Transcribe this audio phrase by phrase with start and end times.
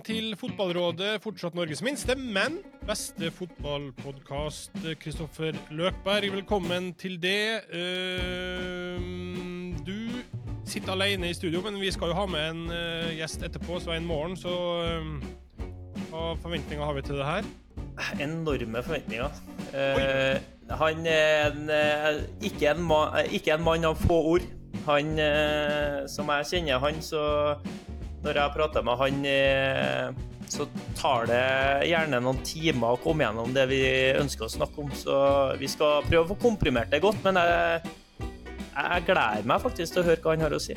[0.00, 4.72] velkommen til Fotballrådet, fortsatt Norges minste, men beste fotballpodkast.
[5.00, 7.60] Kristoffer Løkberg, velkommen til det.
[7.68, 8.96] Uh,
[9.84, 10.08] du
[10.64, 14.06] sitter alene i studio, men vi skal jo ha med en uh, gjest etterpå, Svein
[14.06, 14.36] Målen.
[14.36, 15.20] Så uh,
[16.10, 17.44] hva forventninger har vi til det her?
[18.20, 19.28] Enorme forventninger.
[20.70, 21.70] han er en,
[22.40, 24.48] ikke, en man, ikke en mann av få ord.
[24.86, 25.18] Han,
[26.08, 27.20] som jeg kjenner han, så
[28.24, 30.10] når jeg prater med han, eh,
[30.50, 30.66] så
[30.98, 31.44] tar det
[31.88, 33.82] gjerne noen timer å komme gjennom det vi
[34.18, 34.90] ønsker å snakke om.
[34.96, 35.16] Så
[35.60, 37.94] vi skal prøve å få komprimert det godt, men jeg,
[38.74, 40.76] jeg gleder meg faktisk til å høre hva han har å si.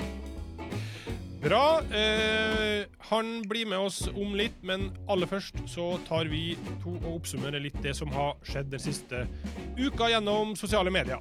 [1.43, 1.81] Bra.
[1.91, 6.53] Eh, han blir med oss om litt, men aller først så tar vi
[6.85, 9.25] to og oppsummerer litt det som har skjedd den siste
[9.75, 11.19] uka gjennom sosiale medier.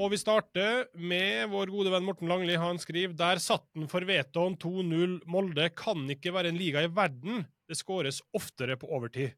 [0.00, 2.54] Og vi starter med vår gode venn Morten Langli.
[2.56, 5.18] Han skriver der satt den for vetoen 2-0.
[5.28, 7.42] Molde kan ikke være en liga i verden.
[7.68, 9.34] Det skåres oftere på overtid.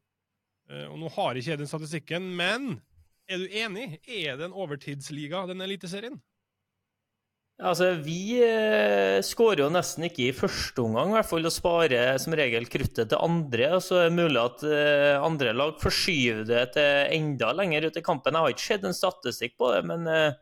[0.71, 2.77] Eh, og Nå har ikke jeg den statistikken, men
[3.27, 3.97] er du enig?
[4.07, 6.15] Er det en overtidsliga, den eliteserien?
[7.59, 12.15] Altså, Vi eh, skårer jo nesten ikke i første omgang, i hvert fall, og sparer
[12.23, 13.73] som regel kruttet til andre.
[13.75, 17.99] og Så er det mulig at eh, andre lag forskyver det til enda lenger ut
[17.99, 18.39] i kampen.
[18.39, 20.39] Jeg har ikke sett en statistikk på det, men eh,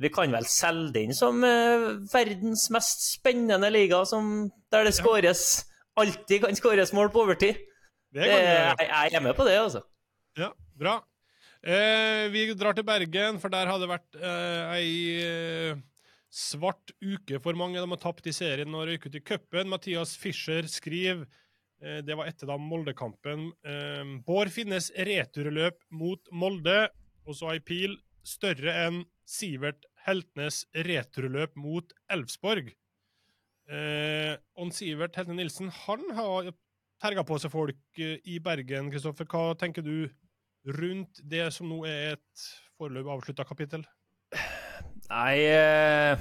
[0.00, 5.64] vi kan vel selge den som uh, verdens mest spennende liga, som, der det skåres
[6.00, 7.58] alltid kan skåres mål på overtid.
[8.14, 9.82] Det det, jeg, jeg er med på det, altså.
[10.38, 10.98] Ja, bra.
[11.64, 14.90] Eh, vi drar til Bergen, for der har det vært eh, ei
[15.24, 15.78] eh,
[16.34, 17.80] svart uke for mange.
[17.80, 19.70] De har tapt i serien og røyket ut i cupen.
[19.72, 21.24] Mathias Fischer skriver
[21.80, 23.48] eh, det var etter da Molde-kampen.
[23.64, 26.84] Eh, Bård Finnes returløp mot Molde,
[27.24, 27.96] og så ei pil
[28.26, 32.72] større enn Sivert Heltnes returløp mot Elfsborg.
[33.64, 36.52] Eh, og Sivert Heltne Nilsen han har
[37.02, 38.90] terga på seg folk eh, i Bergen.
[38.92, 40.08] Kristoffer, hva tenker du
[40.76, 42.44] rundt det som nå er et
[42.78, 43.84] foreløpig avslutta kapittel?
[45.10, 46.20] Nei eh,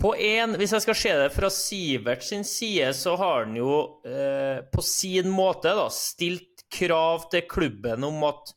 [0.00, 4.02] På en, Hvis jeg skal se det fra Sivert sin side, så har han jo
[4.06, 8.54] eh, på sin måte da, stilt krav til klubben om at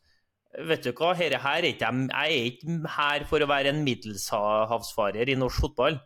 [0.56, 5.28] Vet du hva, her, er ikke, jeg er ikke her for å være en middelshavsfarer
[5.28, 5.98] i norsk fotball.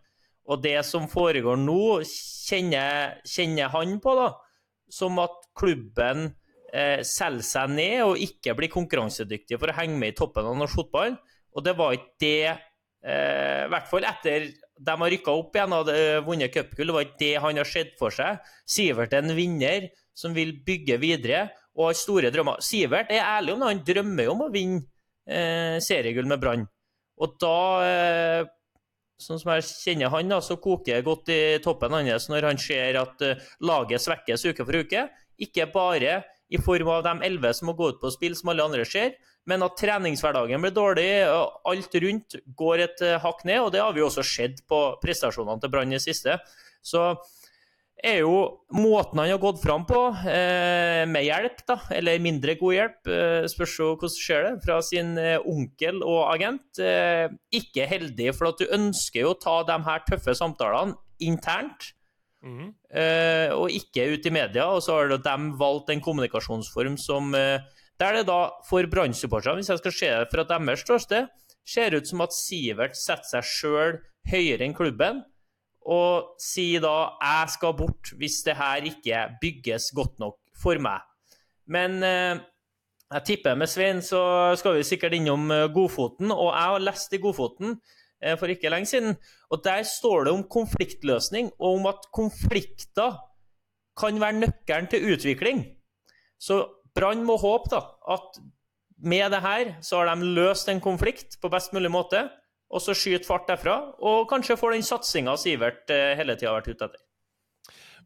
[0.51, 4.33] Og det som foregår nå, kjenner, kjenner han på da,
[4.91, 6.33] som at klubben
[6.75, 10.59] eh, selger seg ned og ikke blir konkurransedyktig for å henge med i toppen av
[10.59, 11.17] norsk fotball.
[11.55, 14.51] Og det var ikke det eh, I hvert fall etter
[14.83, 15.89] de har rykka opp igjen og
[16.27, 18.43] vunnet cupgull, det var ikke det han har sett for seg.
[18.67, 21.45] Sivert er en vinner som vil bygge videre
[21.79, 22.61] og har store drømmer.
[22.65, 24.83] Sivert er ærlig om det, han drømmer om å vinne
[25.29, 26.67] eh, seriegull med Brann.
[27.23, 27.57] Og da,
[27.87, 28.45] eh,
[29.23, 32.61] sånn som jeg kjenner han, da, så koker det godt i toppen hans når han
[32.61, 35.09] ser at eh, laget svekkes uke for uke.
[35.43, 36.23] Ikke bare
[36.53, 39.15] i form av de elleve som må gå ut på spill, som alle andre ser,
[39.49, 43.63] men at treningshverdagen blir dårlig, og alt rundt går et eh, hakk ned.
[43.65, 46.37] Og det har vi også sett på prestasjonene til Brann i siste.
[46.83, 47.15] Så
[48.03, 48.37] er jo
[48.75, 53.47] måten han har gått fram på, eh, med hjelp, da, eller mindre god hjelp, eh,
[53.51, 56.83] spørs jo hvordan skjer det, fra sin eh, onkel og agent.
[56.83, 61.93] Eh, ikke heldig, for at du ønsker jo å ta de her tøffe samtalene internt.
[62.43, 62.73] Mm.
[63.55, 64.65] og ikke ut i media.
[64.67, 67.63] Og så har de valgt en kommunikasjonsform som eh,
[68.01, 71.29] Der det da for Brann-supporterne, hvis jeg skal se det fra deres ståsted,
[71.63, 75.23] ser ut som at Sivert setter seg sjøl høyere enn klubben
[75.87, 81.01] og si da 'jeg skal bort' hvis det her ikke bygges godt nok for meg.
[81.67, 82.39] Men eh,
[83.13, 87.13] jeg tipper med Svein så skal vi sikkert innom eh, Godfoten, og jeg har lest
[87.13, 87.81] i Godfoten
[88.23, 89.17] eh, for ikke lenge siden,
[89.51, 93.19] og der står det om konfliktløsning, og om at konflikter
[93.99, 95.65] kan være nøkkelen til utvikling.
[96.41, 96.65] Så
[96.95, 98.41] Brann må håpe da, at
[99.03, 102.29] med det her så har de løst en konflikt på best mulig måte
[102.73, 103.77] og så skyte fart derfra.
[104.01, 107.03] Og kanskje får den satsinga Sivert eh, hele tida vært ute etter.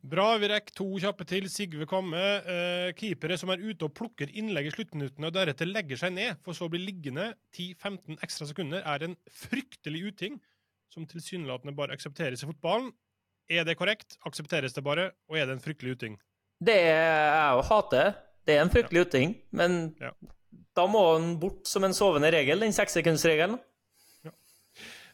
[0.07, 0.27] Bra.
[0.39, 1.49] Vi rekker to kjappe til.
[1.51, 2.25] Sigve Kamme.
[2.43, 6.43] Eh, keepere som er ute og plukker innlegg i sluttminuttene og deretter legger seg ned,
[6.45, 9.17] for så å bli liggende 10-15 ekstra sekunder, er en
[9.47, 10.39] fryktelig uting
[10.93, 12.93] som tilsynelatende bare aksepteres i fotballen.
[13.51, 14.19] Er det korrekt?
[14.27, 15.11] Aksepteres det bare?
[15.31, 16.17] Og er det en fryktelig uting?
[16.63, 18.09] Det er å hate.
[18.47, 19.07] Det er en fryktelig ja.
[19.07, 19.35] uting.
[19.55, 20.13] Men ja.
[20.75, 23.59] da må den bort som en sovende regel, den sekssekundsregelen.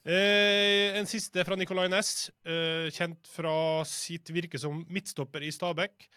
[0.02, 6.08] Eh, en siste fra Nicolay Næss, eh, kjent fra sitt virke som midtstopper i Stabæk.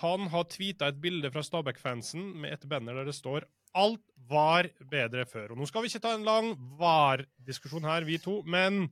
[0.00, 3.44] Han har tweeta et bilde fra Stabæk-fansen med et banner der det står
[3.74, 5.50] 'Alt var bedre før'.
[5.50, 8.88] Og Nå skal vi ikke ta en lang VAR-diskusjon her, vi to, men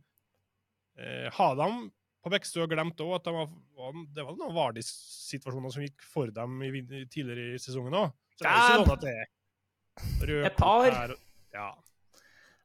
[0.94, 1.68] Eh, de
[2.22, 6.60] på Bekkestø glemt òg at de var, det var noen var-situasjoner som gikk for dem
[6.62, 6.70] i,
[7.10, 8.12] tidligere i sesongen òg?
[8.38, 11.16] Så det er jo ikke sånn at det er rød kort her
[11.54, 11.66] Ja.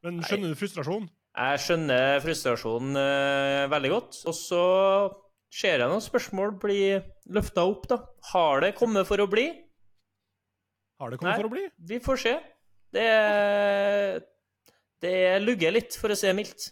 [0.06, 1.10] Men skjønner du frustrasjonen?
[1.40, 4.18] Jeg skjønner frustrasjonen eh, veldig godt.
[4.28, 4.64] Og så
[5.50, 6.80] ser jeg noen spørsmål bli
[7.32, 8.00] løfta opp, da.
[8.32, 9.46] Har det kommet for å bli?
[11.00, 11.38] Har det kommet Nei.
[11.40, 11.64] for å bli?
[11.92, 12.34] Vi får se.
[12.92, 13.06] Det
[15.00, 16.68] Det lugger litt, for å si det mildt.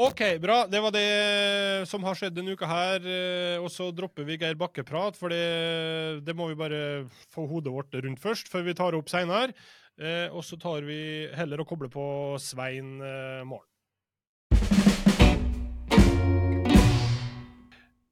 [0.00, 0.62] OK, bra.
[0.66, 3.04] Det var det som har skjedd denne uka her.
[3.04, 7.72] eh, Og så dropper vi Geir Bakke-prat, for det, det må vi bare få hodet
[7.74, 9.52] vårt rundt først, før vi tar opp seinere.
[10.00, 12.04] Eh, og så tar vi heller og kobler på
[12.40, 13.68] Svein eh, Målen.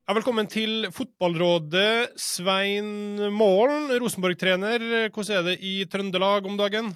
[0.05, 2.19] Ja, velkommen til Fotballrådet.
[2.21, 4.85] Svein Målen, Rosenborg-trener.
[5.09, 6.91] Hvordan er det i Trøndelag om dagen?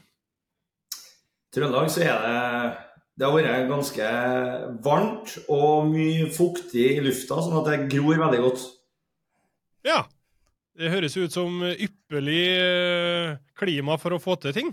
[1.55, 2.39] Trøndelag så er det
[3.15, 4.07] Det har vært ganske
[4.83, 8.65] varmt og mye fuktig i lufta, sånn at det gror veldig godt.
[9.87, 10.03] Ja.
[10.75, 14.71] Det høres ut som ypperlig eh, klima for å få til ting.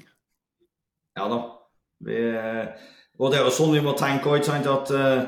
[1.17, 1.41] Ja da.
[2.01, 2.17] Vi,
[3.21, 5.25] og det er jo sånn vi må tenke òg, at eh,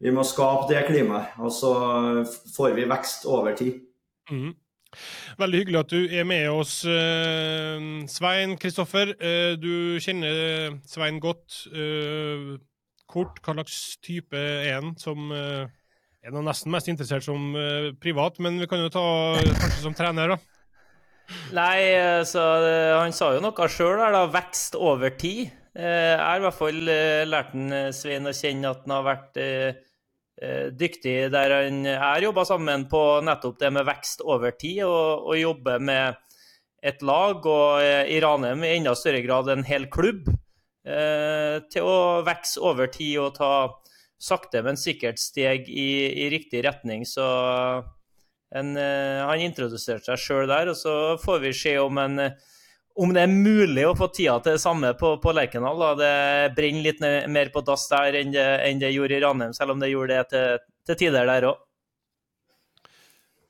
[0.00, 1.36] vi må skape det klimaet.
[1.40, 1.72] Og så
[2.56, 3.82] får vi vekst over tid.
[4.30, 4.54] Mhm.
[5.36, 9.12] Veldig hyggelig at du er med oss, eh, Svein Kristoffer.
[9.20, 11.66] Eh, du kjenner Svein godt.
[11.68, 12.56] Eh,
[13.06, 15.66] kort, hva slags type er han som eh,
[16.26, 19.02] Er nesten mest interessert som eh, privat, men vi kan jo ta
[19.38, 20.55] kanskje som trener, da.
[21.56, 24.26] Nei, så eh, han sa jo noe sjøl her, da.
[24.30, 25.48] Vekst over tid.
[25.76, 28.94] Eh, Jeg har i hvert fall eh, lært en, eh, Svein å kjenne at han
[28.94, 29.80] har vært eh,
[30.40, 35.26] eh, dyktig der han er jobba sammen på nettopp det med vekst over tid, og,
[35.28, 36.22] og jobber med
[36.86, 40.28] et lag, og eh, i Ranheim i enda større grad en hel klubb,
[40.86, 43.52] eh, til å vokse over tid og ta
[44.16, 45.90] sakte, men sikkert steg i,
[46.24, 47.02] i riktig retning.
[47.04, 47.26] Så
[48.58, 52.36] en, eh, han introduserte seg sjøl der, og så får vi se om, en, eh,
[52.96, 55.84] om det er mulig å få tida til det samme på, på Lerkendal.
[56.00, 56.16] Det
[56.56, 59.82] brenner litt mer på dass der enn det, enn det gjorde i Ranheim, selv om
[59.82, 61.62] det gjorde det til, til tider der òg.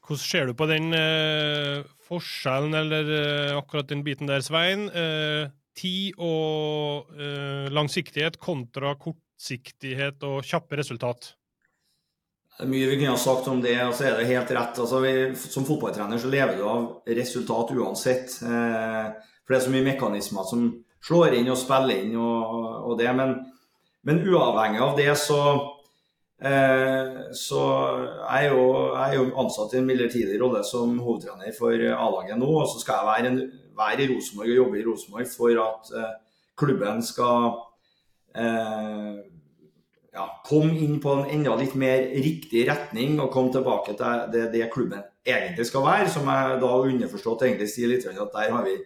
[0.07, 4.87] Hvordan ser du på den eh, forskjellen, eller eh, akkurat den biten der, Svein?
[4.91, 11.35] Eh, tid og eh, langsiktighet kontra kortsiktighet og kjappe resultat.
[12.57, 14.79] Det er mye vi kunne ha sagt om det, og så er det helt rett.
[14.81, 16.87] Altså, vi, som fotballtrener så lever du av
[17.19, 18.39] resultat uansett.
[18.49, 19.11] Eh,
[19.45, 20.63] for det er så mye mekanismer som
[21.05, 22.57] slår inn og spiller inn og,
[22.89, 23.11] og det.
[23.19, 23.35] Men,
[24.09, 25.41] men uavhengig av det, så
[26.41, 27.61] eh, så
[28.23, 28.65] jeg er jo,
[28.95, 32.51] jeg er jo ansatt i en midlertidig rolle som hovedtrener for A-laget nå.
[32.63, 35.93] Og så skal jeg være, en, være i Rosenborg og jobbe i Rosenborg for at
[35.93, 36.13] eh,
[36.57, 37.51] klubben skal
[38.33, 39.36] eh,
[40.17, 44.49] ja, kom inn på en enda litt mer riktig retning og kom tilbake til det,
[44.55, 46.11] det klubben egentlig skal være.
[46.13, 48.79] Som jeg da underforstått egentlig sier litt at der har vi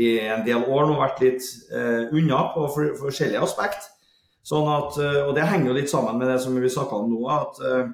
[0.00, 3.90] i en del år nå vært litt eh, unna på for, forskjellige aspekt.
[4.46, 7.10] Sånn at, eh, og det henger jo litt sammen med det som vi snakka om
[7.10, 7.20] nå.
[7.34, 7.86] at eh,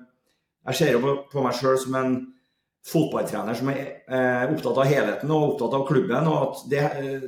[0.71, 2.17] Jeg ser jo på, på meg sjøl som en
[2.87, 6.31] fotballtrener som er eh, opptatt av helheten og opptatt av klubben.
[6.31, 6.85] Og at det,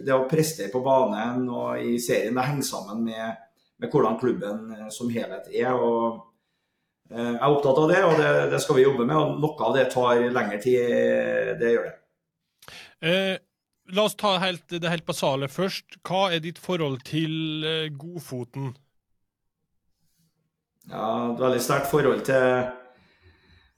[0.07, 3.48] det å prestere på banen og i serien det henger sammen med
[3.79, 5.73] med hvordan klubben eh, som helhet er.
[5.75, 6.25] og
[7.11, 9.17] eh, Jeg er opptatt av det, og det, det skal vi jobbe med.
[9.17, 11.55] og Noe av det tar lengre tid.
[11.61, 11.95] Det gjør det.
[13.01, 13.37] Eh,
[13.95, 16.01] la oss ta helt, det helt basale først.
[16.07, 18.75] Hva er ditt forhold til eh, Godfoten?
[20.89, 22.75] Ja, et veldig sterkt forhold til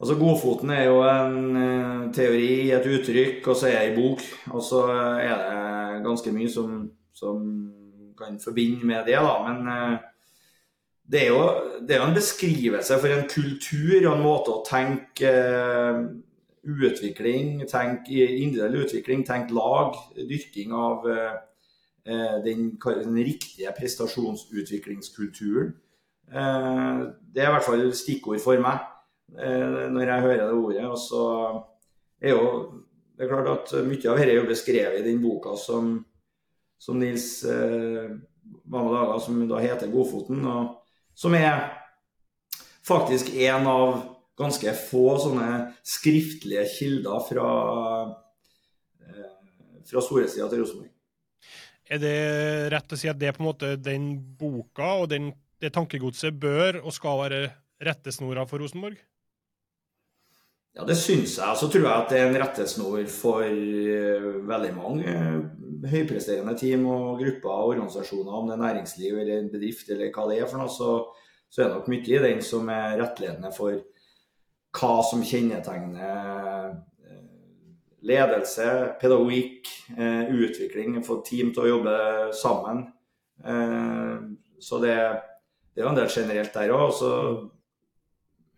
[0.01, 4.23] Altså Godfoten er jo en eh, teori, et uttrykk, og så er det ei bok.
[4.49, 4.87] Og så
[5.21, 6.79] er det ganske mye som,
[7.13, 7.43] som
[8.21, 9.35] kan forbinde med det, da.
[9.49, 9.99] Men eh,
[11.11, 11.43] det er, jo,
[11.83, 16.01] det er jo en beskrivelse for en kultur og en måte å tenke eh,
[16.71, 21.37] utvikling, tenke individuell utvikling, tenke lag, dyrking av eh,
[22.45, 25.75] den, den riktige prestasjonsutviklingskulturen.
[26.31, 28.79] Det er i hvert fall stikkord for meg
[29.35, 30.85] når jeg hører det ordet.
[30.87, 31.25] Og så
[32.23, 32.45] er jo
[33.21, 35.99] det er klart at mye av dette er jo beskrevet i den boka som,
[36.81, 38.17] som Nils eh,
[38.65, 40.47] var med laga, som da heter 'Godfoten'.
[40.47, 40.77] og
[41.15, 41.77] Som er
[42.87, 47.51] faktisk en av ganske få sånne skriftlige kilder fra,
[49.05, 49.29] eh,
[49.91, 50.89] fra storesida til Rosenborg.
[51.91, 55.33] Er det rett å si at det er på en måte den boka og den,
[55.61, 58.97] det tankegodset bør og skal være rettesnora for Rosenborg?
[60.77, 61.57] Ja, det syns jeg.
[61.59, 66.85] Så tror jeg at det er en rettesnor for eh, veldig mange eh, høypresterende team
[66.91, 70.51] og grupper og organisasjoner, om det er næringsliv eller en bedrift eller hva det er
[70.51, 70.73] for noe.
[70.73, 70.91] Så,
[71.49, 73.79] så er det nok mye i den som er rettledende for
[74.77, 77.71] hva som kjennetegner eh,
[78.07, 78.69] ledelse,
[79.01, 81.97] pedagogikk, eh, utvikling, få team til å jobbe
[82.39, 82.85] sammen.
[83.45, 84.15] Eh,
[84.61, 84.99] så det,
[85.73, 87.03] det er jo en del generelt der òg.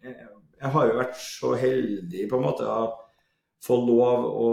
[0.02, 2.82] Jeg har jo vært så heldig på en måte å
[3.62, 4.52] få lov å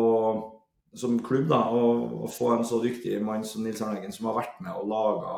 [0.98, 4.62] som klubb da, å, få en så dyktig mann som Nils Arneggen, som har vært
[4.64, 5.34] med og laga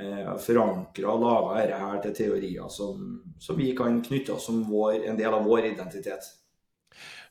[0.00, 3.02] eh, forankra og laga dette her til teorier som,
[3.38, 6.30] som, vi kan knytte oss som vår, en del av vår identitet.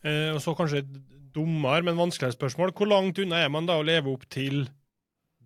[0.06, 0.92] Eh, og så kanskje et
[1.34, 2.74] dummere, men vanskeligere spørsmål.
[2.78, 4.68] Hvor langt unna er man da å leve opp til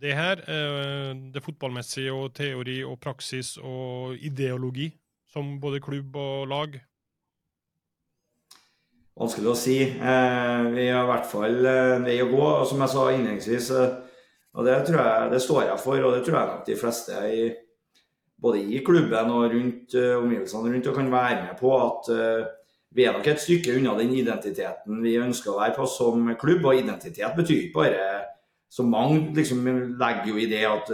[0.03, 0.43] det her?
[0.43, 4.91] Eh, det fotballmessige og teori og praksis og ideologi,
[5.31, 6.81] som både klubb og lag?
[9.13, 9.75] Vanskelig å si.
[9.85, 12.41] Eh, vi har i hvert fall en vei å gå.
[12.41, 13.91] og Som jeg sa innledningsvis, eh,
[14.57, 17.21] og det, tror jeg, det står jeg for, og det tror jeg nok de fleste
[17.29, 17.43] i,
[18.41, 22.43] både i klubben og rundt uh, omgivelsene rundt og kan være med på at uh,
[22.93, 26.67] vi er nok et stykke unna den identiteten vi ønsker å være på som klubb.
[26.69, 28.03] Og identitet betyr ikke bare
[28.69, 29.65] så mange liksom,
[30.01, 30.91] legger jo i det at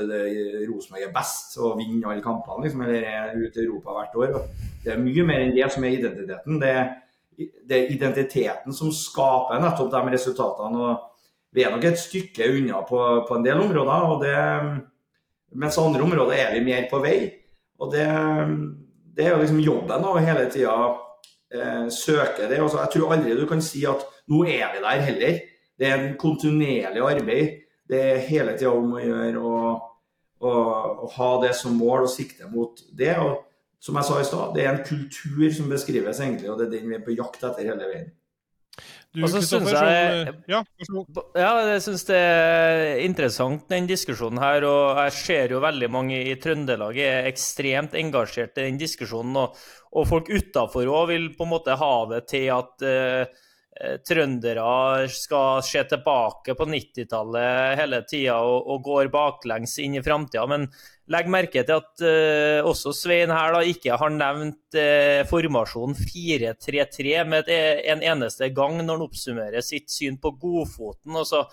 [0.69, 4.39] Rosenborg er best og vinner alle kampene liksom, eller er ute i Europa hvert år.
[4.83, 6.59] Det er mye mer enn det som er identiteten.
[6.63, 6.89] Det er
[7.39, 10.79] det er identiteten som skaper nettopp de resultatene.
[10.79, 14.35] og Vi er nok et stykke unna på, på en del områder, og det,
[15.55, 17.19] mens andre områder er vi mer på vei.
[17.79, 18.07] og Det,
[19.15, 20.75] det er jo liksom jobben å hele tida
[21.53, 22.61] eh, søke det.
[22.61, 25.41] Også, jeg tror aldri du kan si at nå er vi der heller.
[25.79, 27.59] Det er en kontinuerlig arbeid.
[27.89, 32.83] Det er hele tida om å gjøre å ha det som mål og sikte mot
[32.95, 33.15] det.
[33.17, 33.48] og
[33.79, 36.73] som jeg sa i stad, det er en kultur som beskrives, egentlig, og det er
[36.77, 38.09] den vi er på jakt etter hele veien.
[39.09, 40.59] Du, og så syns jeg ja,
[41.33, 44.65] ja, jeg synes det er interessant, den diskusjonen her.
[44.69, 49.33] Og jeg ser jo veldig mange i Trøndelag er ekstremt engasjert i den diskusjonen.
[49.41, 49.57] Og,
[49.97, 53.41] og folk utafor òg vil på en måte ha det til at uh,
[54.03, 60.43] trøndere skal se tilbake på 90-tallet hele tida og, og, går baklengs inn i framtida.
[60.51, 60.67] Men
[61.09, 67.23] Legg merke til at uh, også Svein her da ikke har nevnt uh, formasjonen 4-3-3
[67.25, 71.15] med et, en eneste gang når han oppsummerer sitt syn på Godfoten.
[71.17, 71.47] Altså,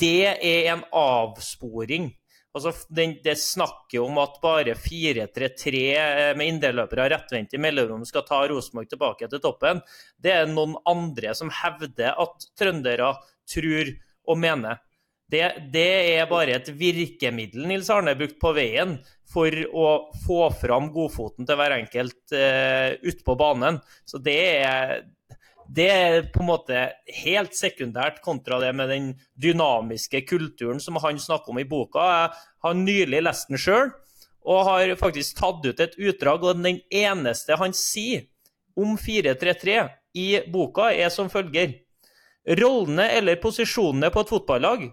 [0.00, 2.08] det er en avsporing.
[2.56, 8.24] Altså, den, det snakket om at bare 4-3-3 eh, med indreløpere rettvendt i mellomrom skal
[8.24, 9.82] ta Rosenborg tilbake til toppen,
[10.22, 13.12] det er noen andre som hevder at trøndere
[13.46, 13.92] tror
[14.26, 14.80] og mener.
[15.26, 15.42] Det,
[15.74, 18.94] det, er bare et virkemiddel Nils Arne brukt på veien
[19.26, 19.88] for å
[20.22, 23.80] få fram godfoten til hver enkelt uh, ute på banen.
[24.06, 25.00] Så det er,
[25.68, 26.80] det er på en måte
[27.22, 32.04] helt sekundært kontra det med den dynamiske kulturen som han snakker om i boka.
[32.06, 33.90] Jeg har nylig lest den sjøl,
[34.46, 36.44] og har faktisk tatt ut et utdrag.
[36.44, 38.28] Og den eneste han sier
[38.78, 39.80] om 4-3-3
[40.16, 41.74] i boka, er som følger.
[42.46, 44.86] Rollene eller posisjonene på et fotballag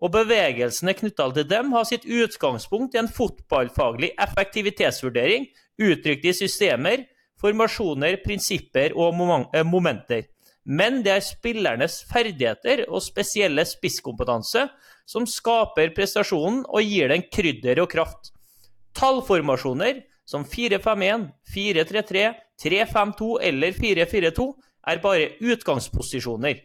[0.00, 5.48] og bevegelsene knytta til dem har sitt utgangspunkt i en fotballfaglig effektivitetsvurdering
[5.80, 7.04] uttrykt i systemer,
[7.40, 9.16] formasjoner, prinsipper og
[9.54, 10.28] eh, momenter.
[10.64, 14.66] Men det er spillernes ferdigheter og spesielle spisskompetanse
[15.08, 18.32] som skaper prestasjonen og gir den krydder og kraft.
[18.94, 22.26] Tallformasjoner som 4-5-1, 4-3-3,
[22.60, 24.46] 3-5-2 eller 4-4-2
[24.90, 26.60] er bare utgangsposisjoner.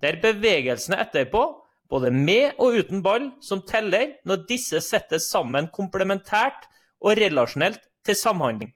[0.00, 1.44] Det er bevegelsene etterpå
[1.90, 6.66] både med og uten ball, som teller når disse settes sammen komplementært
[7.04, 8.72] og relasjonelt til samhandling.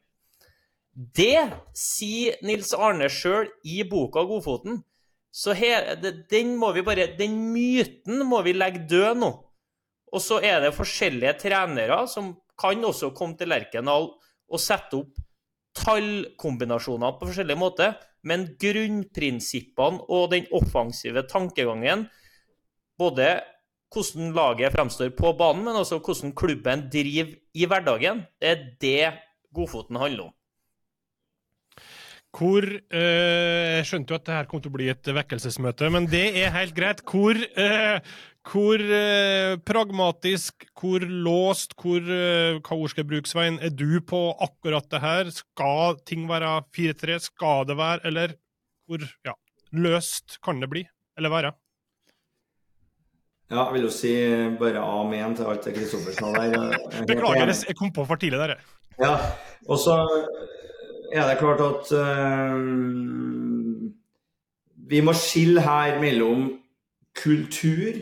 [0.98, 1.44] Det
[1.78, 4.80] sier Nils Arne sjøl i boka 'Godfoten'.
[5.30, 5.94] Så her,
[6.30, 9.28] den, må vi bare, den myten må vi legge død nå.
[10.10, 14.08] Og så er det forskjellige trenere som kan også komme til Lerkendal
[14.48, 15.20] og sette opp
[15.78, 17.92] tallkombinasjoner på forskjellige måter,
[18.26, 22.08] men grunnprinsippene og den offensive tankegangen
[22.98, 23.36] både
[23.94, 28.24] hvordan laget fremstår på banen, men også hvordan klubben driver i hverdagen.
[28.40, 29.12] Det er det
[29.54, 30.34] Godfoten handler om.
[32.36, 36.08] Hvor eh, Jeg skjønte jo at det her kom til å bli et vekkelsesmøte, men
[36.10, 37.00] det er helt greit.
[37.08, 38.00] Hvor, eh,
[38.48, 44.20] hvor eh, pragmatisk, hvor låst, hvor hva ord skal jeg bruke, Svein, er du på
[44.44, 45.32] akkurat det her?
[45.32, 47.16] Skal ting være 4-3?
[47.30, 48.36] Skal det være Eller
[48.88, 49.34] hvor ja,
[49.72, 50.84] løst kan det bli?
[51.18, 51.56] Eller være?
[53.48, 54.12] Ja, jeg vil jo si
[54.60, 56.74] bare amen til alt det Kristoffersen har der.
[57.08, 58.58] Beklager, jeg kom på for tidlig der.
[59.00, 59.14] Ja,
[59.64, 59.96] og så
[61.12, 62.58] er det klart at uh,
[64.88, 66.48] vi må skille her mellom
[67.18, 67.98] kultur,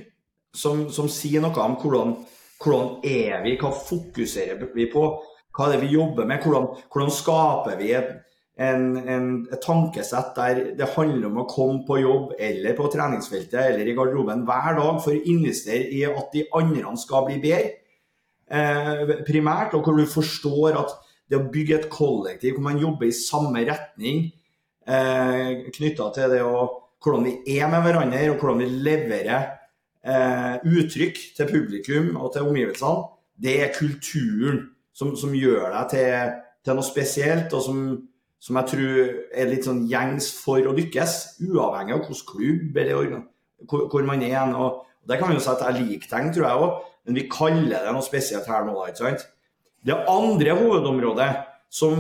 [0.57, 2.15] som, som sier noe om hvordan,
[2.63, 5.09] hvordan er vi, hva fokuserer vi på,
[5.57, 6.43] Hva er det vi jobber med?
[6.45, 11.97] Hvordan, hvordan skaper vi en, en, et tankesett der det handler om å komme på
[12.03, 16.45] jobb eller på treningsfeltet eller i garderoben hver dag for å investere i at de
[16.57, 17.73] andre skal bli bedre,
[18.53, 20.97] eh, primært, og hvor du forstår at
[21.31, 24.29] det å bygge et kollektiv hvor man jobber i samme retning,
[24.87, 26.67] eh, knytta til det å,
[27.03, 29.49] hvordan vi er med hverandre og hvordan vi leverer
[30.07, 33.07] eh, uttrykk til publikum og til omgivelsene,
[33.37, 34.63] det er kulturen
[34.97, 37.81] som, som gjør deg til, til, noe spesielt, og som,
[38.41, 39.01] som, jeg tror
[39.37, 43.19] er litt sånn gjengs for å lykkes, uavhengig av hvilken klubb eller
[43.69, 44.41] hvor, hvor man er.
[44.55, 47.29] Og, Det kan vi jo si at jeg liker liktegn, tror jeg òg, men vi
[47.31, 48.79] kaller det noe spesielt her nå.
[48.89, 49.29] ikke sant?
[49.87, 51.31] Det andre hovedområdet
[51.71, 51.99] som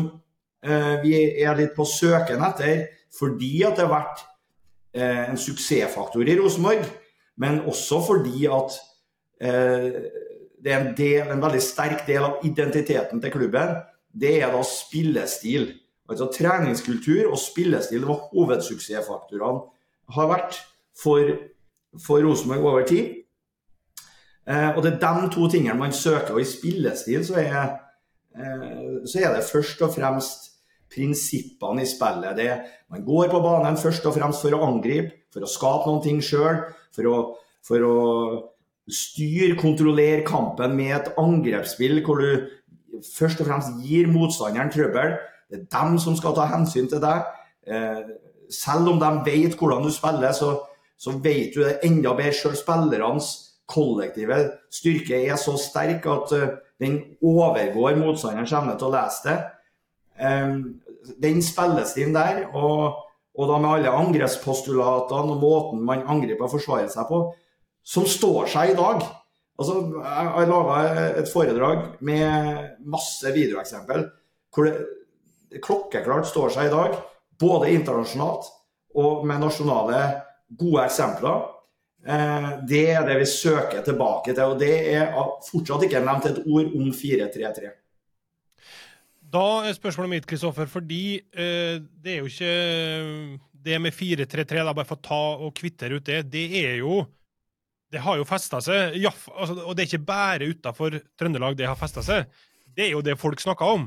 [0.66, 4.22] eh, vi er litt på søken etter, fordi at det har vært
[4.96, 6.86] eh, en suksessfaktor i Rosenborg,
[7.38, 8.78] men også fordi at
[9.40, 10.00] eh,
[10.62, 13.76] det er en, del, en, veldig sterk del av identiteten til klubben,
[14.10, 15.68] det er da spillestil.
[16.10, 19.62] Altså Treningskultur og spillestil var hovedsuksessfaktorene
[20.16, 20.58] har vært
[20.98, 21.36] for,
[22.02, 23.25] for Rosenborg over tid.
[24.46, 26.34] Eh, og det er de to tingene man søker.
[26.34, 27.62] Og i spillestil så er,
[28.36, 30.52] eh, så er det først og fremst
[30.94, 32.36] prinsippene i spillet.
[32.36, 32.50] Det,
[32.90, 36.20] man går på banen først og fremst for å angripe, for å skape noen ting
[36.22, 36.62] sjøl.
[36.94, 37.34] For,
[37.66, 37.96] for, å
[38.86, 42.46] styre, kontrollere kampen med et angrepsspill hvor du
[43.02, 45.16] først og fremst gir motstanderen trøbbel.
[45.50, 47.26] Det er dem som skal ta hensyn til deg.
[47.66, 48.06] Eh,
[48.50, 50.54] selv om de vet hvordan du spiller, så,
[50.98, 52.54] så vet du det enda bedre sjøl.
[52.56, 53.32] Spillernes
[53.70, 54.38] kollektive
[54.72, 59.36] styrke er så sterk at uh, den overgår motstanderens evne til å lese det.
[60.20, 60.58] Um,
[61.22, 63.02] den spillestilen der, og,
[63.36, 67.22] og, da med alle angrepspostulatene og måten man angriper og forsvarer seg på,
[67.86, 69.04] som står seg i dag.
[69.56, 70.78] Altså, jeg har laga
[71.22, 74.08] et foredrag med masse videoeksempel
[74.52, 76.96] hvor det klokkeklart står seg i dag,
[77.40, 78.48] både internasjonalt
[78.96, 80.00] og med nasjonale
[80.58, 81.44] gode eksempler.
[82.06, 84.52] Eh, det er det vi søker tilbake til.
[84.52, 85.10] Og det er
[85.48, 87.72] fortsatt ikke nevnt et ord om 4-3-3.
[89.36, 92.52] Da er spørsmålet mitt, Kristoffer, fordi eh, det er jo ikke
[93.66, 97.04] det med 4-3-3, bare for å ta og kvittere ut det, det er jo
[97.90, 98.96] Det har jo festa seg.
[98.98, 102.26] Ja, altså, og det er ikke bare utafor Trøndelag det har festa seg.
[102.66, 103.84] Det er jo det folk snakker om.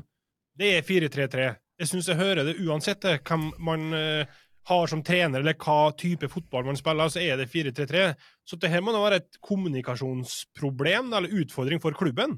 [0.55, 1.49] Det er 4-3-3.
[1.79, 6.29] Jeg syns jeg hører det uansett hvem man eh, har som trener, eller hva type
[6.31, 8.05] fotball man spiller, så er det 4-3-3.
[8.47, 12.37] Så dette må da være et kommunikasjonsproblem eller utfordring for klubben?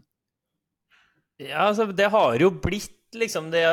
[1.41, 3.65] Ja, altså, det har jo blitt liksom det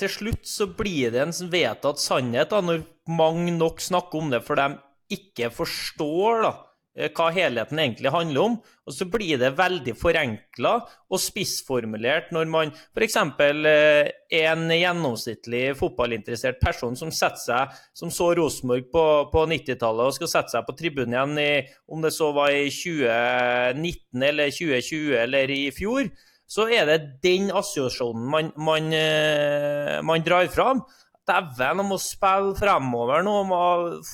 [0.00, 4.40] Til slutt så blir det en vedtatt sannhet da, når mange nok snakker om det,
[4.46, 4.78] for de
[5.12, 6.52] ikke forstår da,
[7.14, 8.56] hva helheten egentlig handler om.
[8.86, 10.72] Og så blir det veldig forenkla
[11.10, 13.16] og spissformulert når man f.eks.
[13.20, 20.32] er en gjennomsnittlig fotballinteressert person som seg, som så Rosenborg på, på 90-tallet og skal
[20.32, 21.52] sette seg på tribunen igjen i,
[21.90, 26.10] om det så var i 2019 eller 2020 eller i fjor,
[26.50, 30.82] så er det den assosiasjonen man, man, eh, man drar fram.
[31.28, 33.62] Dæven, de må spille fremover nå, må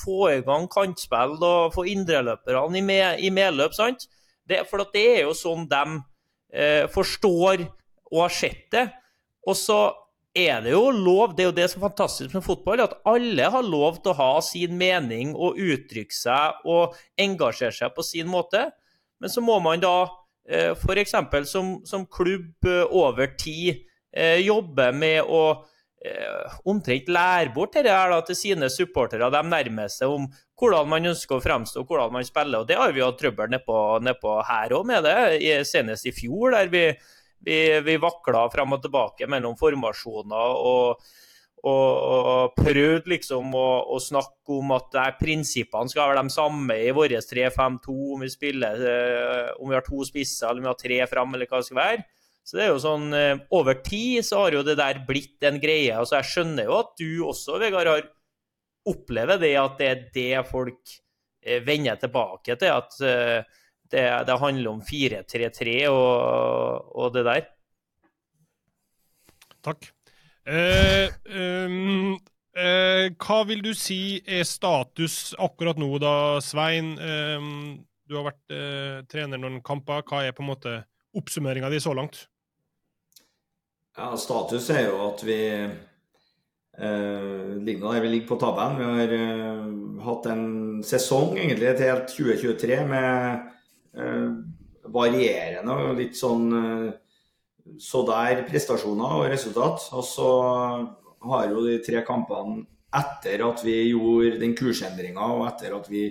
[0.02, 3.76] få i gang kantspill og få indreløperne i, med, i medløp.
[3.76, 4.08] sant?
[4.46, 5.84] Det, for det er jo sånn de
[6.54, 7.64] eh, forstår
[8.12, 8.84] og har sett det.
[9.46, 9.80] Og så
[10.36, 13.48] er det jo lov, det er jo det som er fantastisk med fotball, at alle
[13.54, 18.28] har lov til å ha sin mening og uttrykke seg og engasjere seg på sin
[18.30, 18.68] måte.
[19.22, 19.96] Men så må man da
[20.48, 21.14] Eh, f.eks.
[21.50, 23.82] Som, som klubb eh, over tid
[24.14, 25.66] eh, jobber med å
[26.68, 31.38] omtrent lære bort dette her da, til sine supportere, de nærmeste, om hvordan man ønsker
[31.38, 32.62] å fremstå og hvordan man spiller.
[32.62, 36.54] og Det har vi hatt trøbbel nedpå, ned her òg med det, senest i fjor,
[36.54, 36.84] der vi,
[37.44, 41.06] vi, vi vakla frem og tilbake mellom formasjoner og
[41.66, 47.16] og, prøvd liksom å, å, snakke om at prinsippene skal være de samme i vår
[47.26, 51.00] 3-5-2, om vi spiller eh, om vi har to spisser eller om vi har tre
[51.10, 52.04] fram, eller hva det skal være.
[52.46, 55.58] Så det er jo sånn, eh, Over tid så har jo det der blitt en
[55.62, 55.90] greie.
[55.96, 58.06] altså Jeg skjønner jo at du også, Vegard, har
[58.86, 60.94] opplever det at det er det folk
[61.42, 62.70] eh, vender tilbake til.
[62.70, 62.94] At
[63.90, 67.44] det, det handler om 4-3-3 og, og det der.
[69.66, 69.90] Takk.
[70.46, 71.10] Eh,
[71.66, 72.14] um,
[72.54, 76.94] eh, hva vil du si er status akkurat nå, da, Svein?
[76.94, 77.50] Eh,
[78.06, 80.06] du har vært eh, trener noen kamper.
[80.06, 80.78] Hva er på en måte
[81.18, 82.28] oppsummeringa di så langt?
[83.96, 85.70] Ja, Status er jo at vi eh,
[87.64, 88.78] ligger vi ligger på tabellen.
[88.78, 89.64] Vi har eh,
[90.04, 90.46] hatt en
[90.84, 93.52] sesong, egentlig et helt 2023, med
[94.92, 96.50] varierende og litt sånn
[97.80, 99.88] så der prestasjoner og resultat.
[99.96, 100.30] Og så
[101.26, 102.64] har jo de tre kampene
[102.96, 106.06] etter at vi gjorde den kursendringa, og etter at vi,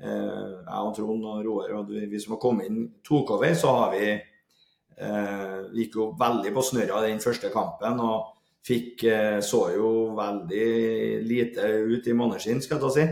[0.00, 3.74] eh, jeg og Trond og Roar og vi som har kommet inn, tok over, så
[3.80, 4.14] har vi
[4.98, 8.00] eh, gikk jo veldig på snørra den første kampen.
[8.00, 8.30] og
[8.64, 13.02] fikk, eh, så jo veldig lite ut i måneskinn, skal jeg si.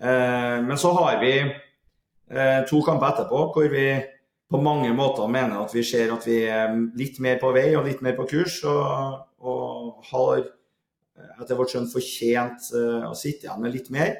[0.00, 1.36] Eh, men så har vi
[2.66, 4.00] to kamper etterpå hvor vi
[4.50, 7.84] på mange måter mener at vi ser at vi er litt mer på vei og
[7.84, 8.64] litt mer på kurs.
[8.64, 10.40] Og, og har
[11.38, 12.72] etter vårt skjønn fortjent
[13.04, 14.16] å sitte igjen med litt mer.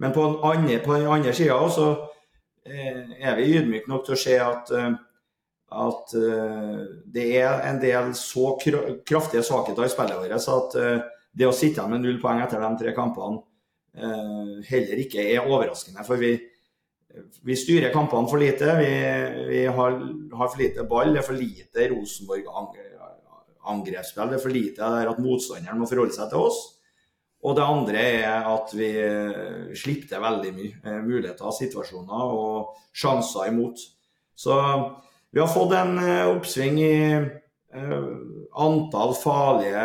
[0.00, 1.90] Men på den andre, på andre sida så
[2.64, 4.72] er vi ydmyke nok til å se at
[5.66, 11.00] at uh, det er en del så kraftige svakheter i spillet vårt at uh,
[11.36, 13.36] det å sitte igjen med null poeng etter de tre kampene
[13.98, 16.04] uh, heller ikke er overraskende.
[16.06, 16.32] For vi,
[17.42, 18.76] vi styrer kampene for lite.
[18.78, 18.90] Vi,
[19.50, 19.90] vi har,
[20.38, 21.12] har, for lite ball.
[21.12, 24.28] Det er for lite Rosenborg-angrepsspill.
[24.30, 26.58] Det er for lite at motstanderen må forholde seg til oss.
[27.46, 28.90] Og det andre er at vi
[29.76, 32.56] slipper til veldig mye muligheter, situasjoner og
[32.96, 33.76] sjanser imot.
[34.34, 34.54] Så
[35.32, 36.96] vi har fått en uh, oppsving i
[37.76, 38.04] uh,
[38.56, 39.84] antall farlige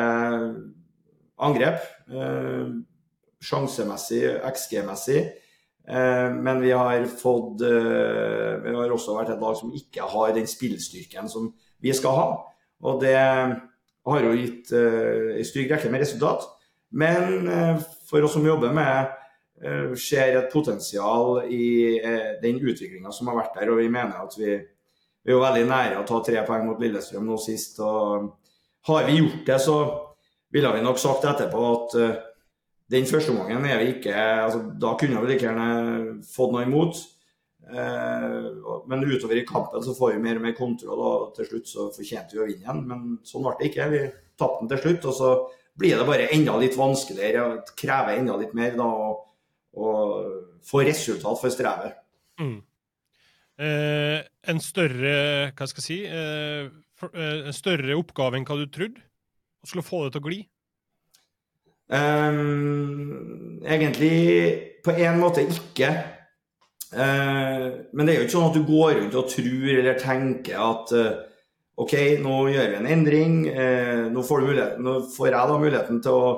[1.41, 1.83] angrep.
[2.11, 2.81] Uh,
[3.41, 5.21] sjansemessig, XG-messig.
[6.45, 11.25] men vi har fått Vi har også vært et lag som ikke har den spillstyrken
[11.27, 11.47] som
[11.81, 12.27] vi skal ha.
[12.85, 16.45] Og det har jo gitt en stygg rekke med resultat.
[16.93, 17.49] Men
[18.05, 21.97] for oss som jobber med ser et potensial i
[22.45, 24.59] den utviklinga som har vært der, og vi mener at vi
[25.21, 27.79] vi er jo veldig nære å ta tre poeng mot Lillestrøm nå sist.
[27.79, 28.31] og
[28.89, 29.77] Har vi gjort det, så
[30.53, 32.15] ville vi nok sagt etterpå at uh,
[32.91, 37.03] den første omgangen er vi ikke altså, Da kunne vi like gjerne fått noe imot.
[37.71, 41.69] Uh, men utover i kampen så får vi mer og mer kontroll, og til slutt
[41.69, 42.81] så fortjente vi å vinne igjen.
[42.89, 43.89] Men sånn ble det ikke.
[43.93, 44.03] Vi
[44.41, 45.07] tapte den til slutt.
[45.11, 45.31] Og så
[45.77, 48.89] blir det bare enda litt vanskeligere, og krever enda litt mer da,
[49.71, 49.95] å
[50.65, 52.01] få resultat for strevet.
[52.41, 52.57] Mm
[53.61, 54.19] eh,
[54.49, 55.13] en større
[55.53, 59.03] Hva skal jeg si eh, for, eh, En større oppgave enn hva du trodde?
[59.61, 60.41] Og skulle få det til å gli?
[61.91, 65.89] Um, egentlig på en måte ikke.
[66.91, 70.59] Uh, men det er jo ikke sånn at du går rundt og tror eller tenker
[70.59, 71.19] at uh,
[71.83, 71.93] OK,
[72.23, 73.35] nå gjør vi en endring.
[73.51, 74.47] Uh, nå, får
[74.79, 76.31] nå, får jeg da muligheten til å,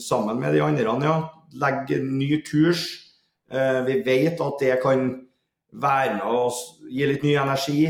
[0.00, 1.16] sammen med de andre, ja,
[1.60, 2.86] legge ny kurs.
[3.84, 5.02] vi vet at det kan
[5.72, 7.86] være med og gi litt ny energi.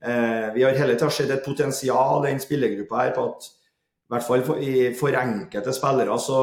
[0.00, 4.14] Eh, vi har hele tida sett et potensial i den spillergruppa her på at i
[4.14, 4.62] hvert fall for,
[4.98, 6.40] for enkelte spillere så,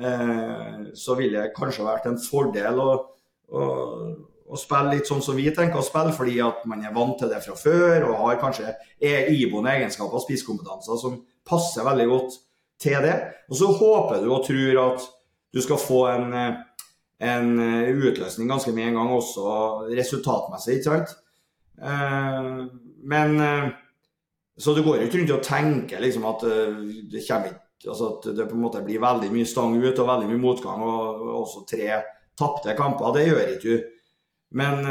[0.00, 2.88] eh, så ville det kanskje vært en fordel å,
[3.52, 3.66] å,
[4.48, 7.30] å, spille litt sånn som vi tenker å spille, fordi at man er vant til
[7.30, 12.40] det fra før og har kanskje iboende egenskaper og spisskompetanser som passer veldig godt
[12.82, 13.16] til det.
[13.52, 15.06] Og så håper du og tror at
[15.52, 16.60] du skal få en eh,
[17.22, 19.44] en eh, utløsning ganske med en gang, også
[19.94, 21.14] resultatmessig, ikke sant.
[21.82, 22.48] Eh,
[23.12, 23.70] men eh,
[24.58, 26.42] Så det går jo ikke rundt og tenker liksom at
[27.10, 30.06] det kommer ikke altså at det på en måte blir veldig mye stang ut og
[30.06, 31.86] veldig mye motgang og også tre
[32.38, 33.14] tapte kamper.
[33.16, 33.88] Det gjør ikke du.
[34.60, 34.84] Men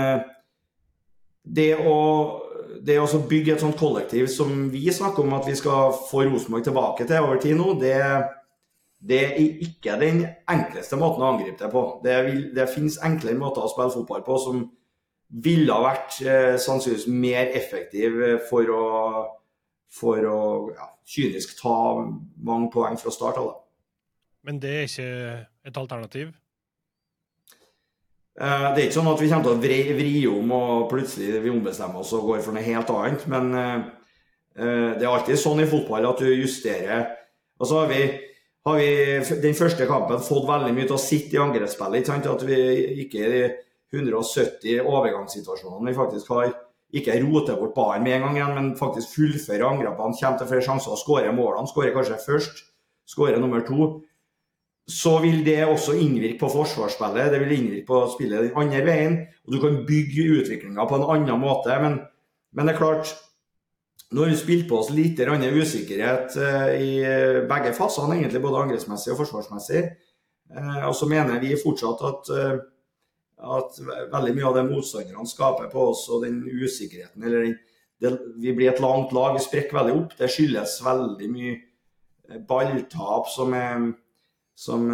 [1.46, 1.96] det å,
[2.82, 6.65] det å bygge et sånt kollektiv som vi snakker om at vi skal få Rosenborg
[6.65, 8.02] tilbake til over tid nå, det,
[9.01, 11.83] det er ikke den enkleste måten å angripe det på.
[12.03, 14.61] Det, vil, det finnes enklere måter å spille fotball på som
[15.41, 18.83] ville ha vært eh, sannsynligvis mer effektiv for å,
[19.95, 20.41] for å
[20.75, 21.75] ja, kynisk ta
[22.43, 23.55] mange poeng fra start av.
[24.45, 25.09] Men det er ikke
[25.69, 26.31] et alternativ?
[28.41, 31.41] Eh, det er ikke sånn at vi kommer til å vri, vri om og plutselig
[31.43, 33.25] vi ombestemmer oss og går for noe helt annet.
[33.31, 33.77] Men eh,
[34.57, 37.07] eh det er alltid sånn i fotball at du justerer.
[37.61, 38.03] Og så har vi
[38.65, 38.89] har vi
[39.41, 42.12] den første kampen fått veldig mye til å sitte i angrepsspillet.
[42.30, 42.60] At vi
[43.06, 43.45] ikke i de
[43.91, 46.52] 170 overgangssituasjonene vi faktisk har
[46.95, 50.65] ikke roter bort ballen med en gang igjen, men faktisk fullfører angrepene, kommer til flere
[50.65, 51.69] sjanser og skårer målene.
[51.71, 52.63] Skårer kanskje først,
[53.10, 53.91] skårer nummer to.
[54.91, 59.19] Så vil det også innvirke på forsvarsspillet, det vil innvirke på spillet den andre veien.
[59.47, 61.78] Og du kan bygge utviklinga på en annen måte.
[61.82, 62.02] Men,
[62.52, 63.13] men det er klart,
[64.12, 68.41] nå har vi spilt på oss lite grann usikkerhet eh, i eh, begge fasene, egentlig,
[68.43, 69.86] både angrepsmessig og forsvarsmessig.
[70.52, 72.32] Eh, og så mener vi fortsatt at,
[73.56, 73.80] at
[74.12, 77.54] veldig mye av det motstanderne skaper på oss, og den usikkerheten eller
[78.02, 80.15] det, Vi blir et langt lag, vi sprekker veldig opp.
[80.17, 83.91] Det skyldes veldig mye balltap som er,
[84.58, 84.88] som,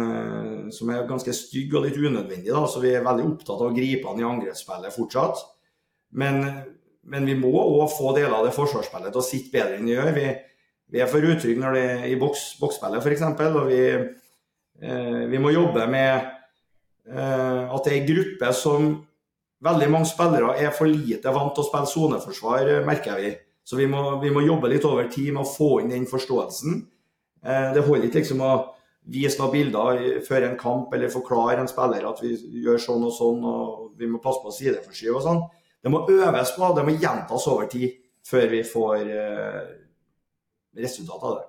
[0.70, 2.52] som er ganske stygg og litt unødvendig.
[2.52, 2.66] Da.
[2.68, 5.40] Så vi er veldig opptatt av å gripe an i angrepsspillet fortsatt.
[6.20, 6.44] Men
[7.08, 9.94] men vi må òg få deler av det forsvarsspillet til å sitte bedre enn vi
[9.94, 10.12] gjør.
[10.16, 10.28] Vi,
[10.92, 13.24] vi er for utrygge når det er i boks, boksspillet f.eks.
[13.48, 13.82] Og vi,
[14.84, 16.14] eh, vi, må jobbe med
[17.08, 18.88] eh, at det er en gruppe som
[19.64, 23.34] veldig mange spillere er for lite vant til å spille soneforsvar, merker vi.
[23.68, 26.82] Så vi må, vi må, jobbe litt over tid med å få inn den forståelsen.
[27.44, 28.52] Eh, det holder ikke liksom å
[29.08, 33.14] vise noen bilder før en kamp eller forklare en spiller at vi gjør sånn og
[33.16, 35.46] sånn og vi må passe på sideforskyv og sånn.
[35.82, 37.94] Det må øves på, det må gjentas over tid
[38.28, 39.84] før vi får resultatet
[40.78, 41.46] resultat av det.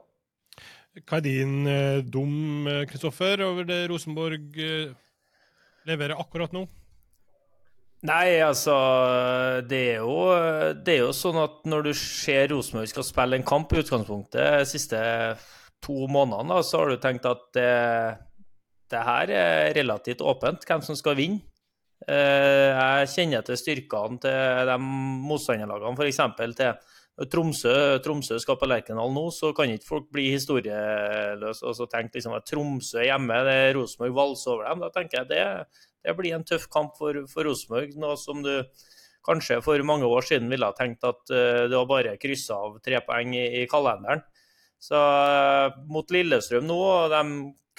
[1.05, 4.91] Hva er din eh, dom, Kristoffer, over det Rosenborg eh,
[5.87, 6.65] leverer akkurat nå?
[8.09, 8.73] Nei, altså
[9.67, 13.47] det er, jo, det er jo sånn at når du ser Rosenborg skal spille en
[13.47, 14.99] kamp i utgangspunktet de siste
[15.83, 17.73] to månedene, så har du tenkt at det,
[18.91, 21.43] det her er relativt åpent, hvem som skal vinne.
[22.07, 26.21] Eh, jeg kjenner til styrkene til de motstanderlagene, f.eks.
[27.19, 31.89] til Tromsø, Tromsø skal på Lerkendal nå, så kan ikke folk bli historieløse og så
[31.91, 34.85] tenke liksom at Tromsø hjemme, det er Rosenborg valser over dem.
[34.85, 35.43] Da tenker jeg det,
[36.07, 37.91] det blir en tøff kamp for, for Rosenborg.
[37.99, 38.53] Noe som du
[39.27, 42.79] kanskje for mange år siden ville ha tenkt at uh, det var bare kryssa av
[42.85, 44.23] tre poeng i, i kalenderen.
[44.79, 47.23] Så uh, mot Lillestrøm nå, og de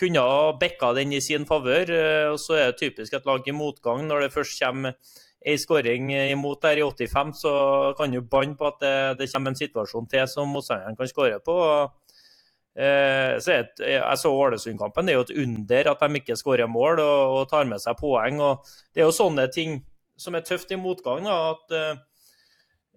[0.00, 1.92] kunne ha backa den i sin favør.
[1.94, 4.06] Eh, og så er det typisk et lag i motgang.
[4.08, 4.96] Når det først kommer
[5.40, 7.52] ei skåring imot der i 85, så
[7.96, 11.38] kan du banne på at det, det, kommer en situasjon til som motstanderen kan skåre
[11.44, 11.56] på.
[12.80, 15.06] Eh, så jeg, jeg så Ålesund-kampen.
[15.06, 17.98] Det er jo et under at de ikke skårer mål og, og, tar med seg
[18.00, 18.40] poeng.
[18.40, 19.80] og Det er jo sånne ting
[20.20, 21.24] som er tøft i motgang.
[21.24, 22.04] da, at uh,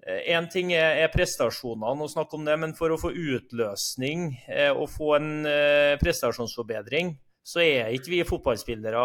[0.04, 4.90] Én ting er, prestasjonene, og snakke om det, men for å få utløsning eh, og
[4.92, 7.14] få en eh, prestasjonsforbedring,
[7.44, 9.04] så er ikke vi fotballspillere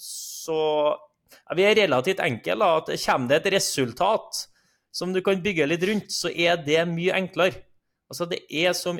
[0.00, 0.60] så
[0.92, 2.64] ja, Vi er relativt enkle.
[2.64, 4.46] at Kommer det et resultat
[4.92, 7.64] som du kan bygge litt rundt, så er det mye enklere.
[8.12, 8.98] Altså det er som,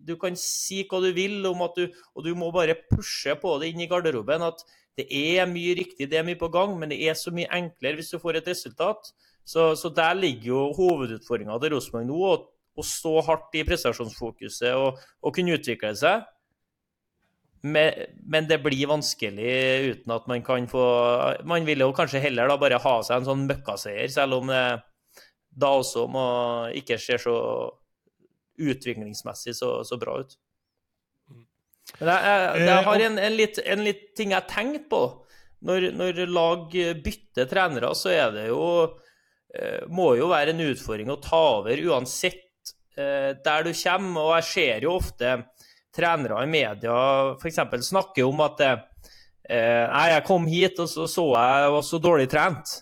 [0.00, 3.58] Du kan si hva du vil, om at du, og du må bare pushe på
[3.60, 4.44] det inn i garderoben.
[4.44, 4.64] At
[4.96, 8.00] det er mye riktig, det er mye på gang, men det er så mye enklere
[8.00, 9.12] hvis du får et resultat.
[9.44, 12.20] Så, så der ligger jo hovedutfordringa til Rosenborg nå.
[12.32, 12.36] Å,
[12.80, 16.24] å, stå hardt i prestasjonsfokuset og, og kunne utvikle seg.
[17.64, 19.52] Men, men, det blir vanskelig
[19.92, 20.82] uten at man kan få
[21.48, 24.64] Man vil jo kanskje heller da bare ha seg en sånn møkkaseier, selv om det
[25.54, 26.24] da også må
[26.76, 27.36] ikke ser så
[28.60, 30.34] utviklingsmessig så, så bra ut.
[32.00, 35.02] Men jeg, jeg, jeg har en, en, litt, en, litt, ting jeg tenkte tenkt på.
[35.64, 39.12] Når, når lag bytter trenere, så er det jo Eh,
[39.90, 44.22] må jo være en utfordring å ta over uansett eh, der du kommer.
[44.22, 45.36] Og jeg ser jo ofte
[45.94, 46.96] trenere i media
[47.36, 47.60] f.eks.
[47.88, 48.80] snakke om at eh,
[49.44, 52.78] Nei, jeg kom hit, og så så jeg var så dårlig trent.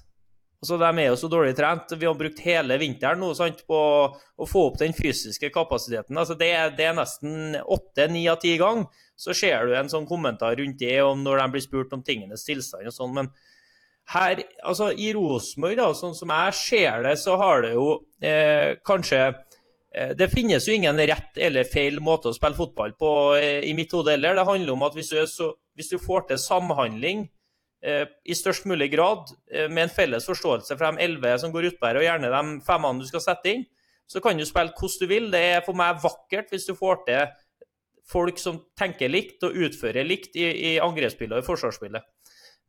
[0.62, 1.90] Altså, De er jo så dårlig trent.
[1.98, 6.14] Vi har brukt hele vinteren nå, sant, på å få opp den fysiske kapasiteten.
[6.14, 8.86] Altså, det, det er nesten åtte-ni av ti ganger
[9.18, 12.46] så ser du en sånn kommentar rundt det om når de blir spurt om tingenes
[12.46, 13.12] tilstand og sånn.
[13.18, 13.28] Men
[14.10, 17.86] her, altså I Rosenborg, sånn som jeg ser det, så har det jo
[18.20, 23.12] eh, kanskje eh, Det finnes jo ingen rett eller feil måte å spille fotball på
[23.38, 24.36] eh, i mitt hode heller.
[24.36, 27.28] Det handler om at hvis du, så, hvis du får til samhandling
[27.86, 31.70] eh, i størst mulig grad, eh, med en felles forståelse fra de elleve som går
[31.72, 33.64] utpå her, og gjerne de femmene du skal sette inn,
[34.10, 35.30] så kan du spille hvordan du vil.
[35.32, 37.24] Det er for meg vakkert hvis du får til
[38.12, 42.04] folk som tenker likt og utfører likt i, i angrepsspillet og i forsvarsspillet.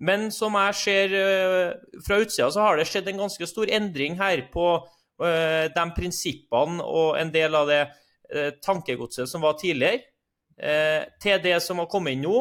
[0.03, 4.17] Men som jeg ser uh, fra utsida, så har det skjedd en ganske stor endring
[4.19, 10.09] her på uh, de prinsippene og en del av det uh, tankegodset som var tidligere,
[11.17, 12.39] til det som har kommet inn nå.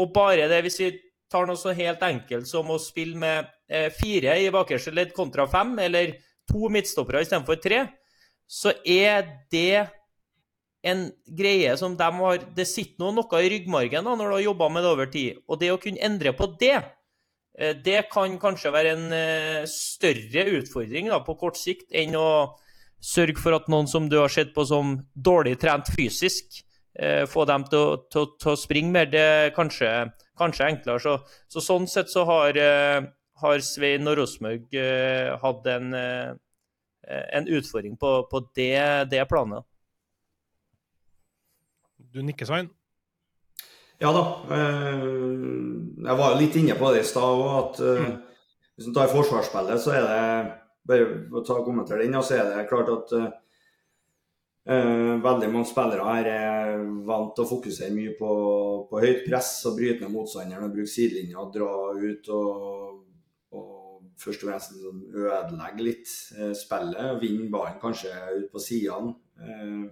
[0.00, 0.86] Og bare det, hvis vi
[1.30, 3.50] tar noe så helt enkelt som å spille med
[3.98, 6.14] fire i bakerste ledd kontra fem, eller
[6.48, 7.82] to midtstoppere istedenfor tre,
[8.48, 9.84] så er det
[10.82, 14.48] en greie som de har Det sitter noe, noe i ryggmargen da, når du har
[14.48, 15.38] jobba med det over tid.
[15.46, 16.74] Og det å kunne endre på det,
[17.58, 22.58] eh, det kan kanskje være en eh, større utfordring da, på kort sikt enn å
[23.02, 26.62] sørge for at noen som du har sett på som dårlig trent fysisk,
[26.98, 29.10] eh, få dem til å, til, til å springe mer.
[29.10, 29.90] Det er kanskje,
[30.38, 31.02] kanskje enklere.
[31.02, 31.18] Så,
[31.50, 32.58] så, sånn sett så har,
[33.42, 34.70] har Svein og Rosenborg
[35.42, 35.94] hatt en,
[37.02, 39.66] en utfordring på, på det, det planet.
[42.12, 42.66] Du nikker, Svein?
[44.02, 44.22] Ja da.
[44.52, 45.04] Eh,
[46.04, 48.16] jeg var jo litt inne på det i stad òg, at eh, mm.
[48.76, 50.26] hvis en tar forsvarsspillet, så er det
[50.90, 53.30] bare å ta kommentere den, så er det klart at uh,
[55.22, 58.32] veldig mange spillere her er vant til å fokusere mye på,
[58.90, 62.98] på høyt press og bryte ned motstanderen og bruke sidelinja og dra ut og,
[63.54, 66.12] og først og fremst liksom ødelegge litt
[66.58, 67.14] spillet.
[67.22, 69.14] Vinne ballen kanskje ut på sidene.
[69.38, 69.86] Eh,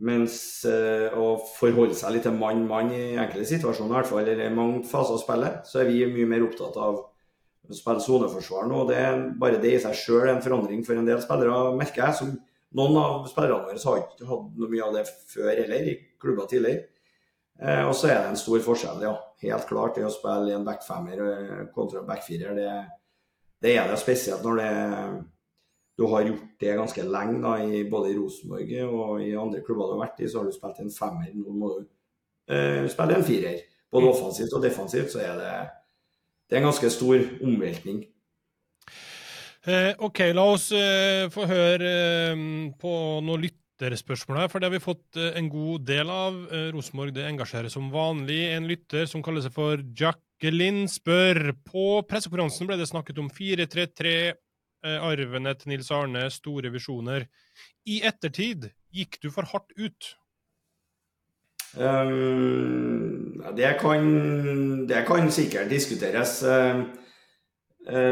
[0.00, 0.34] mens
[0.68, 4.54] eh, å forholde seg litt til mann-mann i enkelte situasjoner, i hvert fall, eller i
[4.54, 8.84] mange faser av spillet, så er vi mye mer opptatt av å spille soneforsvar nå.
[8.88, 12.16] Det er bare det i seg sjøl en forandring for en del spillere, merker jeg.
[12.20, 12.32] som
[12.78, 16.48] noen av spillerne våre har ikke hatt noe mye av det før heller, i klubber
[16.50, 16.88] tidligere.
[17.60, 19.16] Eh, og så er det en stor forskjell, ja.
[19.42, 19.96] Helt klart.
[19.96, 22.70] Det å spille i en backfemmer eh, kontra backfirer, det,
[23.60, 24.70] det, er det spesielt når det,
[26.00, 29.90] du har gjort det ganske lenge, da, i, både i Rosenborg og i andre klubber
[29.90, 30.28] du har vært i.
[30.30, 31.82] Så har du spilt en femmer, nå må du
[32.48, 33.60] eh, spille en firer.
[33.92, 34.12] Både mm.
[34.14, 35.52] offensivt og defensivt så er det,
[36.48, 38.00] det er en ganske stor omveltning.
[39.68, 41.94] Eh, OK, la oss eh, få høre
[42.32, 42.46] eh,
[42.80, 46.36] på noen lytt lytterspørsmål her, for det har vi fått eh, en god del av.
[46.52, 51.86] Eh, Rosenborg det engasjerer som vanlig en lytter som kaller seg for Jacqueline, spør på
[52.08, 54.38] pressekonferansen ble det snakket om 4-3-3, eh,
[54.84, 57.26] arvene til Nils Arne, store visjoner.
[57.86, 60.10] I ettertid, gikk du for hardt ut?
[61.76, 64.04] Um, det, kan,
[64.90, 66.40] det kan sikkert diskuteres.
[66.42, 66.86] Uh,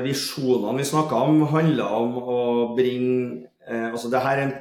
[0.04, 2.40] visjonene vi snakka om, handla om å
[2.74, 4.52] bringe altså det her er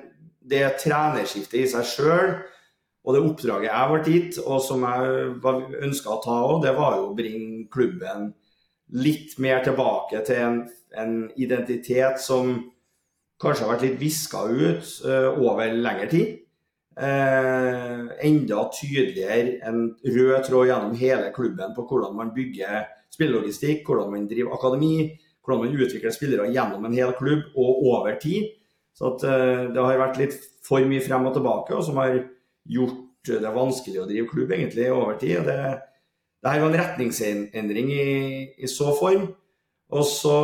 [0.52, 2.34] det trenerskiftet i seg sjøl
[3.08, 5.38] og det oppdraget jeg ble gitt, og som jeg
[5.88, 8.34] ønska å ta òg, det var jo å bringe klubben
[8.96, 10.60] litt mer tilbake til en,
[10.96, 12.56] en identitet som
[13.42, 16.36] kanskje har vært litt viska ut uh, over lengre tid.
[16.98, 24.10] Uh, enda tydeligere en rød tråd gjennom hele klubben på hvordan man bygger spillelogistikk, hvordan
[24.16, 25.12] man driver akademi,
[25.46, 28.50] hvordan man utvikler spillere gjennom en hel klubb og over tid.
[28.98, 32.18] Så at, uh, det har vært litt for mye frem og tilbake, og som har
[32.68, 35.44] gjort det vanskelig å drive klubb egentlig over tid.
[35.46, 35.76] Det,
[36.44, 38.08] det her var en retningsendring i,
[38.58, 39.28] i, så form.
[39.90, 40.38] Og så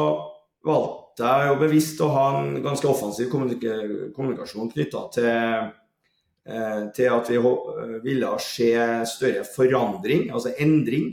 [0.66, 5.70] valgte jeg jo bevisst å ha en ganske offensiv kommunikasjon knytta til,
[6.50, 7.42] eh, til at vi
[8.08, 8.72] ville se
[9.12, 11.12] større forandring, altså endring,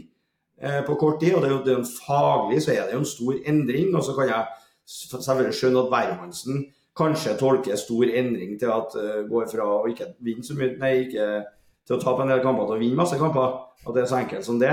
[0.61, 1.35] eh, på kort tid.
[1.35, 3.95] Og det er jo det er faglig så er det jo en stor endring.
[3.95, 4.47] Og så kan jeg
[4.87, 6.66] selvfølgelig skjønne at Wermansen
[6.97, 10.95] kanskje tolker stor endring til at uh, går fra å ikke vinne så mye Nei,
[11.07, 11.29] ikke
[11.87, 13.59] til å tape en del kamper til å vinne masse kamper.
[13.81, 14.73] At det er så enkelt som det.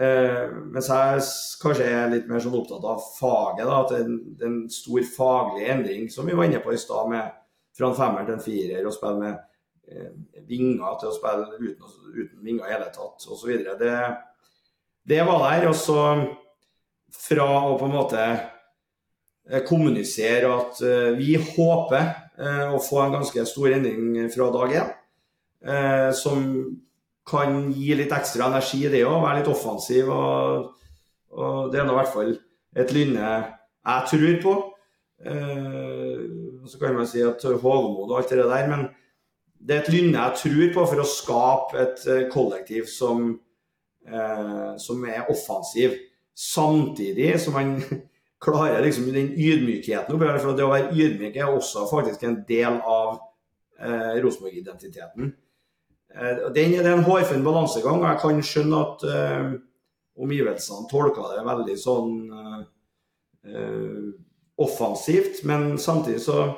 [0.00, 1.24] Uh, mens jeg
[1.60, 3.64] kanskje er litt mer sånn opptatt av faget.
[3.66, 4.00] da, At det
[4.44, 7.32] er en stor faglig endring, som vi var inne på i stad, med
[7.76, 9.40] fra en femmer til en firer, og spille med
[9.90, 10.12] uh,
[10.48, 13.50] vinger til å spille uten, uten vinger i hele tatt, osv.
[13.80, 13.98] Det,
[15.10, 15.68] det var der.
[15.72, 16.00] Og så
[17.10, 18.24] fra å på en måte
[19.50, 22.02] Eh, kommunisere at eh, vi håper
[22.38, 24.92] eh, å få en ganske stor endring fra dag én.
[26.16, 26.44] Som
[27.28, 29.20] kan gi litt ekstra energi, i det òg.
[29.22, 30.08] Være litt offensiv.
[30.08, 30.70] Og,
[31.36, 32.32] og det er nå i hvert fall
[32.80, 34.54] et lynne jeg tror på.
[36.70, 38.86] Så kan man si at hovmod og alt det der, men
[39.60, 43.34] det er et lynne jeg tror på for å skape et kollektiv som,
[44.80, 45.98] som er offensiv.
[46.40, 47.76] Samtidig som man
[48.44, 53.18] klarer liksom den ydmykheten For det å være ydmyk er også faktisk en del av
[53.80, 55.34] eh, Rosenborg-identiteten.
[56.14, 59.52] Eh, det er en hårfin balansegang, jeg kan skjønne at uh,
[60.20, 64.08] omgivelsene tolker det veldig sånn uh,
[64.60, 66.50] offensivt, men samtidig så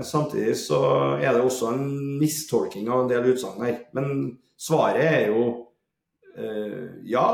[0.00, 0.78] Samtidig så
[1.20, 3.74] er det også en mistolking av en del utsagn her.
[3.92, 4.06] Men
[4.56, 5.42] svaret er jo
[7.04, 7.24] ja,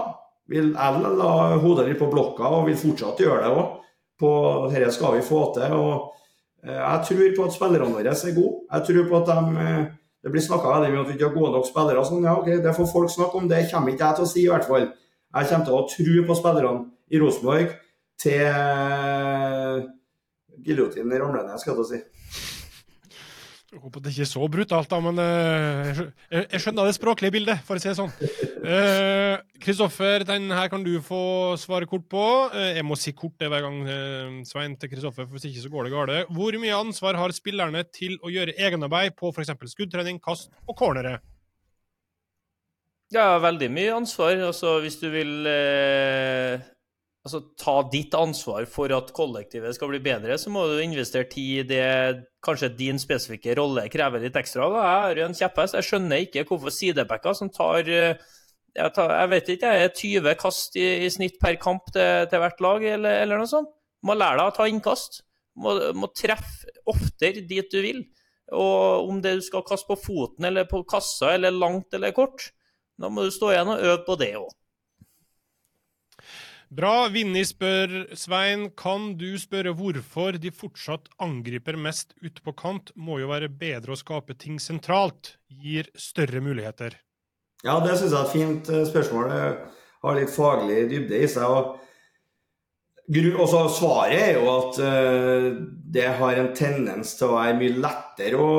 [0.51, 1.29] vil jeg la
[1.63, 3.79] hodet litt på blokka og vil fortsatt gjøre det òg.
[4.75, 5.79] Dette skal vi få til.
[5.79, 8.67] og Jeg tror på at spillerne våre er gode.
[8.73, 9.87] Jeg tror på at de
[10.25, 12.03] Det blir snakka veldig mye om at vi ikke har gode nok spillere.
[12.09, 14.45] Sånn, ja, ok, Det får folk snakke om, det kommer ikke jeg til å si
[14.47, 14.87] i hvert fall.
[15.35, 17.75] Jeg kommer til å tro på spillerne i Rosenborg
[18.25, 19.85] til eh,
[20.65, 22.01] giljotinen ramler ned, skal jeg til å si.
[23.75, 27.65] Jeg håper det ikke er så brutalt, da, men jeg, jeg, skjønner det språklige bildet,
[27.67, 28.13] for å si det sånn.
[28.65, 32.25] Eh, Kristoffer, uh, den her kan du få svare kort på.
[32.55, 33.81] Uh, jeg må si kort det hver gang,
[34.49, 36.33] Svein, til Kristoffer, for hvis ikke så går det galt.
[36.33, 39.53] Hvor mye ansvar har spillerne til å gjøre egenarbeid på f.eks.
[39.75, 41.19] skuddtrening, kast og cornere?
[43.13, 44.39] Ja, veldig mye ansvar.
[44.49, 50.53] Altså, hvis du vil altså, ta ditt ansvar for at kollektivet skal bli bedre, så
[50.53, 51.89] må du investere tid i det
[52.45, 54.71] kanskje din spesifikke rolle krever litt ekstra.
[54.73, 54.87] Da.
[54.87, 55.77] Jeg har en kjepphest.
[55.79, 57.93] Jeg skjønner ikke hvorfor sidebacker som tar
[58.75, 62.27] jeg, tar, jeg vet ikke, jeg er 20 kast i, i snitt per kamp til,
[62.31, 63.71] til hvert lag, eller, eller, noe sånt.
[64.05, 65.23] Må lære deg å ta innkast.
[65.63, 68.03] Må, må treffe oftere dit du vil.
[68.53, 72.51] Og om det du skal kaste på foten eller på kassa, eller langt eller kort,
[73.01, 74.51] da må du stå igjen og øve på det òg.
[76.75, 77.07] Bra.
[77.13, 82.91] Vinni spør Svein, kan du spørre hvorfor de fortsatt angriper mest ute på kant?
[82.99, 85.37] Må jo være bedre å skape ting sentralt.
[85.47, 86.99] Gir større muligheter.
[87.65, 89.31] Ja, det syns jeg er et fint eh, spørsmål.
[89.33, 89.45] Det
[90.05, 91.49] har litt faglig dybde i seg.
[91.49, 91.81] og
[93.41, 95.49] også Svaret er jo at uh,
[95.95, 98.53] det har en tendens til å være mye lettere å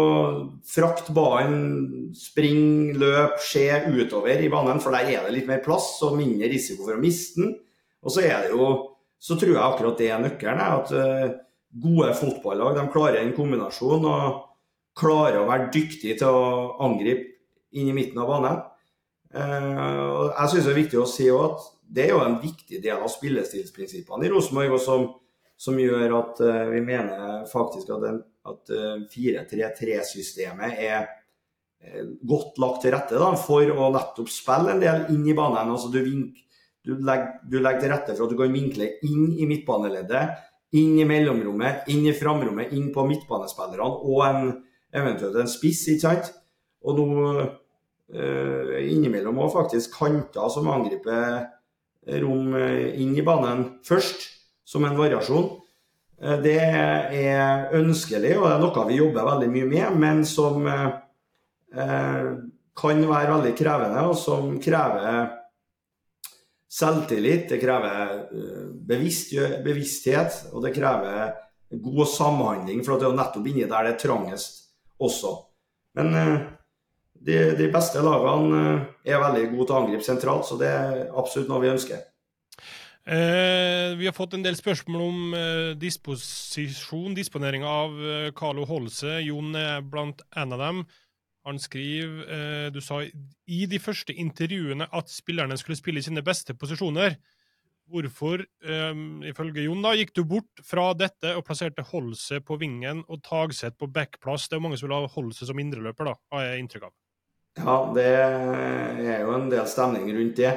[0.69, 5.95] frakte ballen, springe, løpe, skje utover i banen, for der er det litt mer plass
[6.05, 7.55] og mindre risiko for å miste den.
[8.05, 8.91] Og så er det jo
[9.25, 10.59] Så tror jeg akkurat det er nøkkelen.
[10.61, 11.33] At uh,
[11.81, 14.41] gode fotballag klarer en kombinasjon og
[14.97, 17.31] klarer å være dyktige til å angripe
[17.73, 18.59] inn i midten av banen.
[19.35, 21.63] Uh, jeg syns det er viktig å si at
[21.95, 25.09] det er jo en viktig del av spillestilsprinsippene i Rosenborg, som,
[25.59, 28.05] som, gjør at uh, vi mener faktisk at,
[28.47, 31.11] at uh, 4-3-3-systemet er
[32.25, 35.73] godt lagt til rette da, for å nettopp spille en del inn i banen.
[35.75, 36.39] altså Du, vink,
[36.81, 40.39] du, legger, du legger, til rette for at du kan vinkle inn i midtbaneleddet,
[40.79, 44.49] inn i mellomrommet, inn i framrommet, inn på midtbanespillerne og en,
[44.95, 45.83] eventuelt en spiss.
[45.93, 46.33] ikke sant?
[46.81, 47.45] Og nå
[48.05, 51.47] innimellom òg faktisk kanter som angriper
[52.07, 54.27] rom eh, inn i banen først,
[54.65, 55.49] som en variasjon.
[56.21, 60.67] Eh, det er ønskelig, og det er noe vi jobber veldig mye med, men som
[60.67, 62.27] eh,
[62.75, 65.31] kan være veldig krevende, og som krever
[66.75, 68.25] selvtillit, det krever
[68.85, 69.31] bevisst,
[69.63, 71.31] bevissthet, og det krever
[71.71, 74.65] god samhandling, for det er nettopp inni der det er trangest
[74.99, 75.31] også.
[75.95, 76.11] Men
[77.25, 80.99] de, de, beste lagene eh, er veldig gode til å angripe sentralt, så det er
[81.17, 82.03] absolutt noe vi ønsker.
[83.05, 89.19] Eh, vi har fått en del spørsmål om eh, disposisjon, disponering av eh, Carlo Holse.
[89.25, 90.83] Jon er blant en av dem.
[91.45, 96.25] Han skriver eh, du sa i de første intervjuene at spillerne skulle spille i sine
[96.25, 97.19] beste posisjoner.
[97.85, 103.03] Hvorfor, um, ifølge Jon, da, gikk du bort fra dette og plasserte Holse på vingen
[103.05, 104.47] og Tagseth på backplass?
[104.49, 106.95] Det er mange som vil ha Holse som indreløper, da, har jeg inntrykk av.
[107.55, 110.51] Ja, det er jo en del stemning rundt det.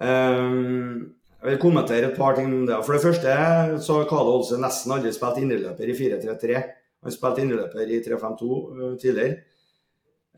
[0.00, 2.76] Um, jeg vil kommentere et par ting om det.
[2.84, 3.36] For det første
[3.80, 6.60] så har Kale Olse nesten aldri spilt indreløper i 4-3-3.
[7.00, 9.40] Han spilte indreløper i 3-5-2 uh, tidligere.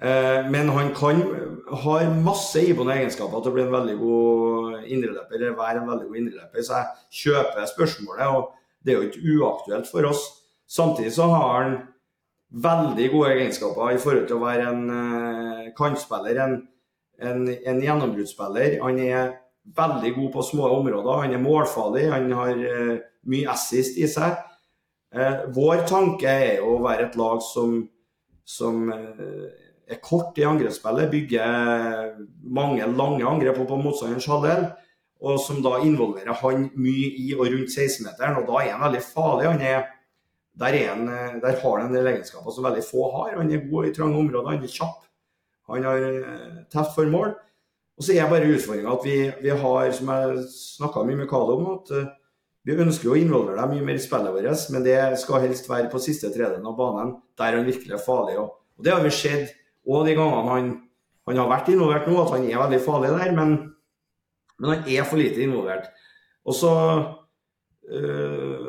[0.03, 1.22] Uh, men han kan
[1.83, 6.09] har masse iboende egenskaper til å bli en veldig god indreløper, eller være en veldig
[6.09, 6.62] god indreløper.
[6.66, 10.22] Så jeg kjøper spørsmålet, og det er jo ikke uaktuelt for oss.
[10.70, 11.76] Samtidig så har han
[12.53, 16.59] veldig gode egenskaper i forhold til å være en uh, kantspiller, en,
[17.22, 18.78] en, en gjennombruddsspiller.
[18.82, 19.32] Han er
[19.78, 21.24] veldig god på små områder.
[21.24, 22.96] Han er målfarlig, han har uh,
[23.32, 24.36] mye assist i seg.
[25.12, 27.80] Uh, vår tanke er å være et lag som,
[28.44, 32.14] som er kort i angrepsspillet, bygger
[32.53, 34.70] mange lange angrep på motstanderens halvdel.
[35.22, 38.40] Og som da involverer han mye i og rundt 16-meteren.
[38.40, 39.53] Og da er han veldig farlig.
[39.53, 39.84] Han er
[40.61, 43.36] der, en, eh, der, har han en del egenskaper som veldig få har.
[43.38, 45.07] Han er god i trange områder, han er kjapp.
[45.72, 47.32] Han har eh, teft for mål.
[47.96, 51.59] Og så er bare utfordringa at vi, vi, har, som jeg snakka mye med Kado
[51.59, 52.09] om, at uh,
[52.64, 55.90] vi ønsker å involvere dem mye mer i spillet vårt, men det skal helst være
[55.92, 58.38] på siste tredelen av banen, der han virkelig er farlig.
[58.40, 59.53] Og, og det har vi sett
[59.84, 60.72] òg de gangene han,
[61.28, 63.55] han, har vært involvert nå, at han er veldig farlig der, men,
[64.57, 65.92] men han er for lite involvert.
[66.48, 67.22] Og så Eh,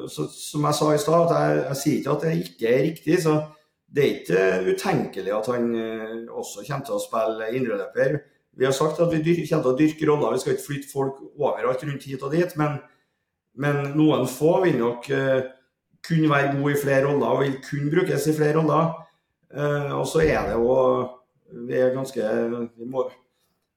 [0.10, 3.20] så, som jeg sa i stad, jeg, jeg, sier ikke at det ikke er riktig.
[3.24, 3.36] så
[3.88, 8.18] Det er ikke utenkelig at han eh, også kommer til å spille indreløper.
[8.58, 10.34] Vi har sagt at vi kommer til å dyrke roller.
[10.34, 12.58] Vi skal ikke flytte folk overalt rundt hit og dit.
[12.58, 12.78] Men,
[13.58, 15.40] men noen få vil nok uh,
[16.06, 18.92] kunne være gode i flere roller og vil kunne brukes i flere roller.
[19.54, 20.78] Uh, og så er det jo
[21.54, 22.22] Vi er ganske
[22.78, 23.04] Vi, må,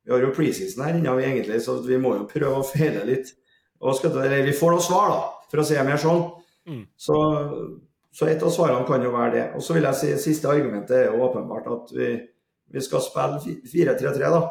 [0.05, 3.33] vi har jo preseason her ennå, så vi må jo prøve å feile litt.
[3.81, 4.15] Og skal,
[4.47, 6.23] vi får noen svar, da for å si det mer sånn.
[6.67, 6.85] Mm.
[6.99, 7.17] Så,
[8.11, 9.45] så, et av svarene kan jo være det.
[9.57, 12.11] Og så vil jeg si siste argumentet er jo åpenbart at vi,
[12.75, 14.43] vi skal spille 4-3-3, da.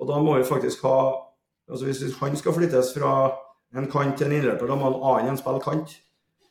[0.00, 0.96] Og da må vi faktisk ha
[1.64, 3.10] altså Hvis han skal flyttes fra
[3.72, 5.94] en kant til en innløper, da må en annen spille kant.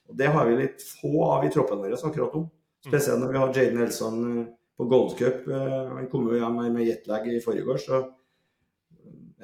[0.09, 2.47] Og Det har vi litt få av i troppen vår akkurat nå.
[2.84, 5.45] Spesielt når vi har Jaden Nelson eh, på Gold Cup.
[5.45, 8.01] Eh, han kom jo hjem med jetlag i forrige år, så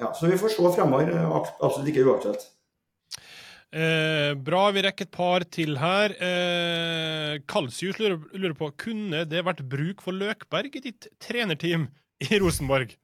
[0.00, 1.14] ja, så vi får se fremover.
[1.62, 2.42] Absolutt ikke uaktuelt.
[3.70, 6.10] Eh, bra, vi rekker et par til her.
[6.18, 11.86] Eh, Kalsius lurer, lurer, på kunne det vært bruk for Løkberg i ditt trenerteam
[12.26, 12.96] i Rosenborg?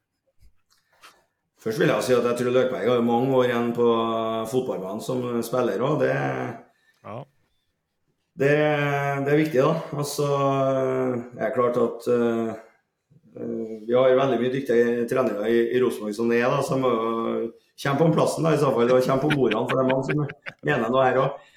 [1.63, 3.87] Først vil jeg si at jeg tror Løkberg har mange år igjen på
[4.51, 6.03] fotballbanen som spiller òg.
[6.03, 7.15] Det, ja.
[8.43, 8.51] det,
[9.23, 9.71] det, er viktig, da.
[9.95, 10.27] Altså,
[11.31, 12.51] det er klart at uh,
[13.87, 16.93] vi har veldig mye dyktige trenere i, i Rosenborg som det er, da, som må
[17.83, 20.07] kommer på plassen da, i så fall, og kommer på bordene, for det er mange
[20.07, 20.25] som
[20.65, 21.47] mener noe her òg.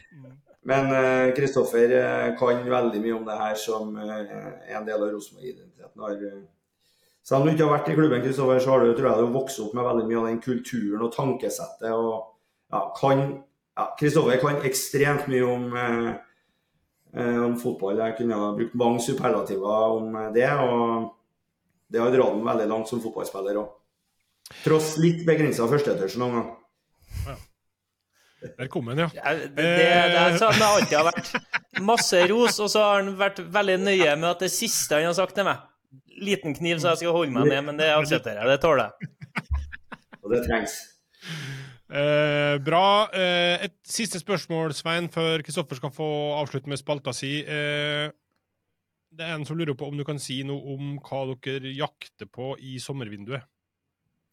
[0.68, 0.91] Men
[1.33, 4.16] Kristoffer uh, kan veldig mye om det her som uh,
[4.68, 6.43] en del av Rosenborg-identiteten.
[7.25, 9.39] Selv om du ikke har vært i klubben, Kristoffer, så har du tror jeg, du
[9.39, 11.89] vokst opp med veldig mye av den kulturen og tankesettet.
[11.89, 12.35] og
[12.71, 13.25] ja, kan
[13.97, 18.05] Kristoffer kan ekstremt mye om, uh, om fotball.
[18.05, 20.49] Jeg kunne ha brukt mange superlativer om det.
[20.53, 21.11] og
[21.89, 23.80] Det har dratt ham veldig langt som fotballspiller òg.
[24.64, 26.51] Tross litt begrensa førsteetasje noen gang.
[27.26, 27.36] Ja.
[28.57, 29.09] Velkommen, ja.
[29.14, 31.32] ja det, det, det er sånn det alltid har vært.
[31.84, 35.16] Masse ros, og så har han vært veldig nøye med at det siste han har
[35.16, 35.66] sagt til meg
[36.20, 38.51] Liten kniv, så jeg skal holde meg ned, men det aksepterer jeg.
[38.53, 39.40] Det tåler jeg.
[40.20, 40.74] Og det trengs.
[41.90, 43.09] Eh, bra.
[43.16, 47.40] Eh, et siste spørsmål, Svein, før Kristoffer skal få avslutte med spalta si.
[47.42, 48.12] Eh,
[49.11, 52.30] det er en som lurer på om du kan si noe om hva dere jakter
[52.30, 53.48] på i sommervinduet?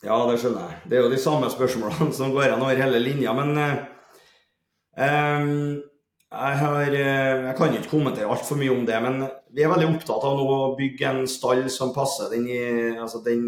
[0.06, 0.82] Ja, det skjønner jeg.
[0.89, 3.34] Det er jo de samme spørsmålene som går igjen over hele linja.
[3.38, 3.78] Men eh,
[6.30, 9.00] jeg, har, eh, jeg, kan ikke kommentere altfor mye om det.
[9.02, 9.24] Men
[9.56, 12.45] vi er veldig opptatt av nå å bygge en stall som passer den,
[13.02, 13.48] altså den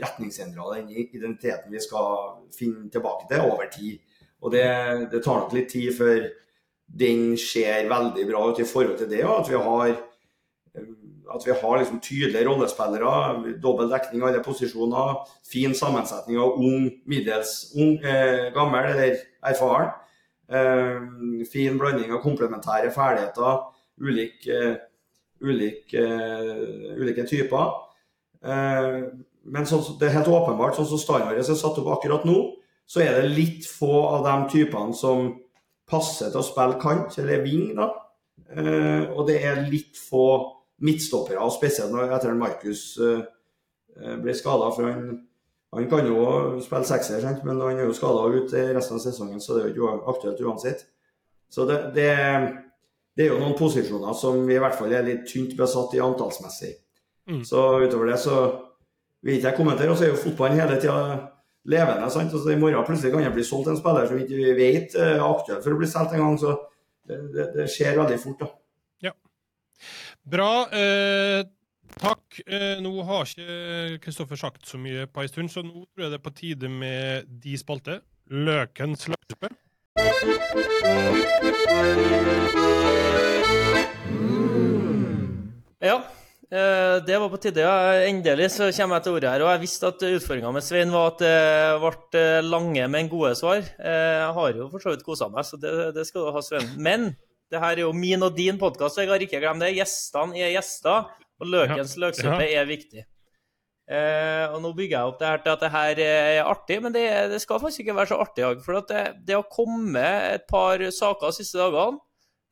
[0.00, 4.00] retningsendra, den identiteten vi skal finne tilbake til over tid.
[4.42, 4.64] Og det,
[5.12, 6.24] det tar nok litt tid før
[6.92, 9.92] den ser veldig bra ut i forhold til det, og at vi har
[11.30, 16.88] at vi har liksom tydelige rollespillere, dobbel dekning av alle posisjoner, fin sammensetning av ung,
[17.06, 19.92] middels, ung, eh, gammel eller erfaren.
[20.52, 23.62] Eh, fin blanding av komplementære ferdigheter,
[24.00, 24.76] ulik, eh,
[25.40, 27.72] ulik, eh, ulike typer.
[28.44, 29.02] Eh,
[29.44, 32.56] men så, det er helt åpenbart, sånn som standardet er satt opp akkurat nå,
[32.86, 35.40] så er det litt få av de typene som
[35.88, 37.90] passer til å spille kant, eller ving, da.
[38.52, 43.22] Eh, og det er litt få midtstoppere, spesielt etter at Markus uh,
[44.22, 44.70] ble skada.
[44.74, 45.04] For han,
[45.76, 46.24] han, kan jo
[46.64, 49.88] spille sekser, men han er jo skada ut resten av sesongen, så det er jo
[49.92, 50.86] ikke aktuelt uansett.
[51.52, 52.08] Så det, det,
[53.16, 56.00] det, er jo noen posisjoner som vi i hvert fall er litt tynt besatt i
[56.00, 56.72] antallsmessig.
[57.28, 57.42] Mm.
[57.46, 58.38] Så utover det så
[59.22, 59.92] vil ikke jeg kommentere.
[59.92, 60.96] Og så er jo fotballen hele tida
[61.68, 62.10] levende.
[62.10, 62.32] sant?
[62.32, 65.22] Altså, I morgen plutselig kan det bli solgt en spiller som vi ikke vet er
[65.26, 66.40] aktuell for å bli solgt en gang.
[66.40, 66.56] Så
[67.08, 68.40] det, det, det skjer veldig fort.
[68.40, 68.50] da.
[70.22, 70.68] Bra.
[70.70, 71.42] Eh,
[71.98, 72.38] takk.
[72.46, 76.12] Eh, nå har ikke Kristoffer sagt så mye på en stund, så nå tror jeg
[76.12, 77.98] det er på tide med de spalte.
[78.30, 79.50] Løkens løkspe.
[85.82, 85.96] Ja,
[86.54, 87.66] eh, det var på tide.
[87.66, 88.06] ja.
[88.06, 89.42] Endelig så kommer jeg til ordet her.
[89.42, 91.34] Og jeg visste at utfordringa med Svein var at det
[91.82, 93.58] ble lange, men gode svar.
[93.58, 96.70] Jeg har jo for så vidt kosa meg, så det, det skal du ha, Svein.
[96.78, 97.10] Men
[97.52, 99.74] det her er jo min og din podkast, så jeg har ikke glemt det.
[99.76, 101.10] Gjestene er gjester,
[101.42, 102.06] og løkens ja.
[102.06, 103.04] løksuppe er viktig.
[103.92, 106.94] Eh, og nå bygger jeg opp det her til at det her er artig, men
[106.94, 108.46] det, det skal faktisk ikke være så artig.
[108.64, 112.00] For det, det har kommet et par saker de siste dagene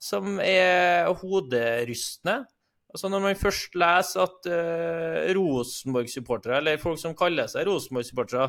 [0.01, 2.42] som er hoderystende.
[2.90, 8.48] Altså Når man først leser at uh, Rosenborg-supportere, eller folk som kaller seg Rosenborg-supportere,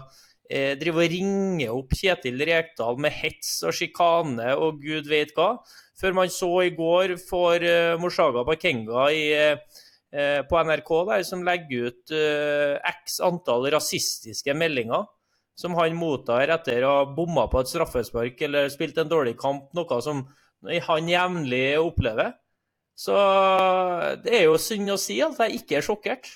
[0.51, 5.55] eh, driver og ringer opp Kjetil Rekdal med hets og sjikane og gud vet hva,
[6.01, 11.45] før man så i går for uh, Moshaga Bakenga i, uh, på NRK, der, som
[11.45, 15.05] legger ut uh, x antall rasistiske meldinger
[15.61, 19.69] som han mottar etter å ha bomma på et straffespark eller spilt en dårlig kamp,
[19.77, 20.23] noe som
[20.87, 22.33] han jevnlig opplever.
[22.97, 23.15] Så
[24.23, 26.29] det er jo synd å si at jeg ikke er sjokkert.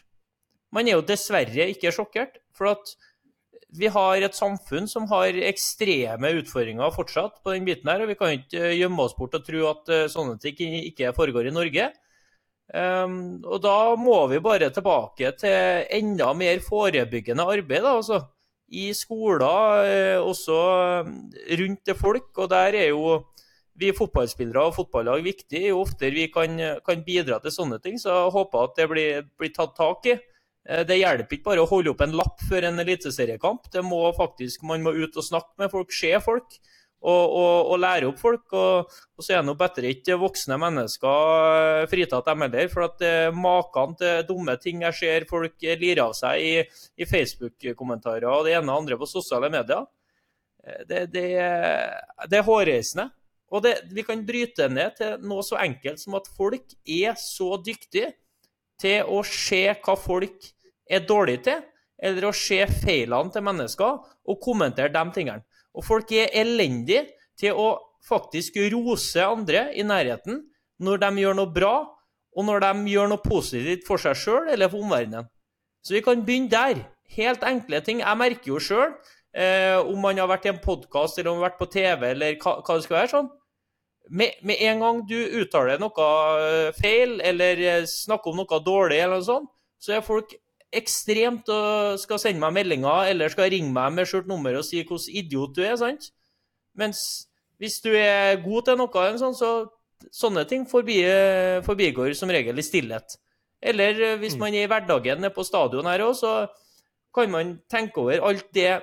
[0.74, 2.40] Man er jo dessverre ikke sjokkert.
[2.56, 2.96] For at
[3.78, 8.04] vi har et samfunn som har ekstreme utfordringer fortsatt på den biten her.
[8.04, 11.14] Og vi kan ikke eh, gjemme oss bort og tro at eh, sånne ting ikke
[11.18, 11.92] foregår i Norge.
[12.66, 17.84] Um, og da må vi bare tilbake til enda mer forebyggende arbeid.
[17.86, 18.24] Da, altså.
[18.66, 20.58] I skoler, eh, også
[21.60, 22.32] rundt til folk.
[22.42, 23.20] Og der er jo
[23.76, 25.68] vi fotballspillere og fotballag viktig.
[25.68, 26.56] Jo oftere vi kan,
[26.86, 30.16] kan, bidra til sånne ting, så jeg håper at det blir, blir tatt tak i.
[30.66, 33.70] Eh, det hjelper ikke bare å holde opp en lapp før en eliteseriekamp.
[33.74, 36.58] Det må faktisk, Man må ut og snakke med folk, se folk
[37.06, 38.46] og, og, og lære opp folk.
[38.54, 41.34] Og, og, så er nå bedre ikke voksne mennesker
[41.84, 42.72] eh, fritatt dem heller.
[42.72, 46.56] For at uh, maken til dumme ting jeg ser folk lirer av seg i,
[46.98, 49.86] i Facebook-kommentarer og det ene og andre på sosiale medier,
[50.90, 51.28] det, det,
[52.26, 53.12] det er hårreisende.
[53.54, 57.52] Og det, vi kan bryte ned til noe så enkelt som at folk er så
[57.62, 58.16] dyktige
[58.82, 60.50] til å se hva folk
[60.90, 61.64] er dårlige til,
[62.06, 65.46] eller å se feilene til mennesker og kommentere de tingene.
[65.76, 67.08] Og folk er elendige
[67.40, 67.70] til å
[68.06, 70.44] faktisk rose andre i nærheten
[70.84, 71.76] når de gjør noe bra,
[72.36, 75.30] og når de gjør noe positivt for seg sjøl eller for omverdenen.
[75.86, 76.84] Så vi kan begynne der.
[77.16, 78.02] Helt enkle ting.
[78.02, 81.46] Jeg merker jo sjøl eh, om man har vært i en podkast eller om man
[81.46, 83.12] har vært på TV, eller hva, hva det skal være.
[83.14, 83.30] sånn.
[84.10, 86.08] Med, med en gang du uttaler noe
[86.40, 89.50] eh, feil, eller eh, snakker om noe dårlig, eller noe sånt,
[89.82, 90.36] så er folk
[90.76, 94.82] ekstremt og skal sende meg meldinger eller skal ringe meg med skjult nummer og si
[94.84, 95.78] hvordan idiot du er.
[95.80, 96.10] sant?
[96.76, 97.00] Mens
[97.62, 99.52] hvis du er god til noe, eller sånn, så
[100.12, 101.00] sånne ting forbi,
[101.66, 103.16] forbigår som regel i stillhet.
[103.64, 104.40] Eller eh, hvis Mm.
[104.44, 106.48] man er i hverdagen nede på stadion her òg, så
[107.16, 108.82] kan man tenke over alt det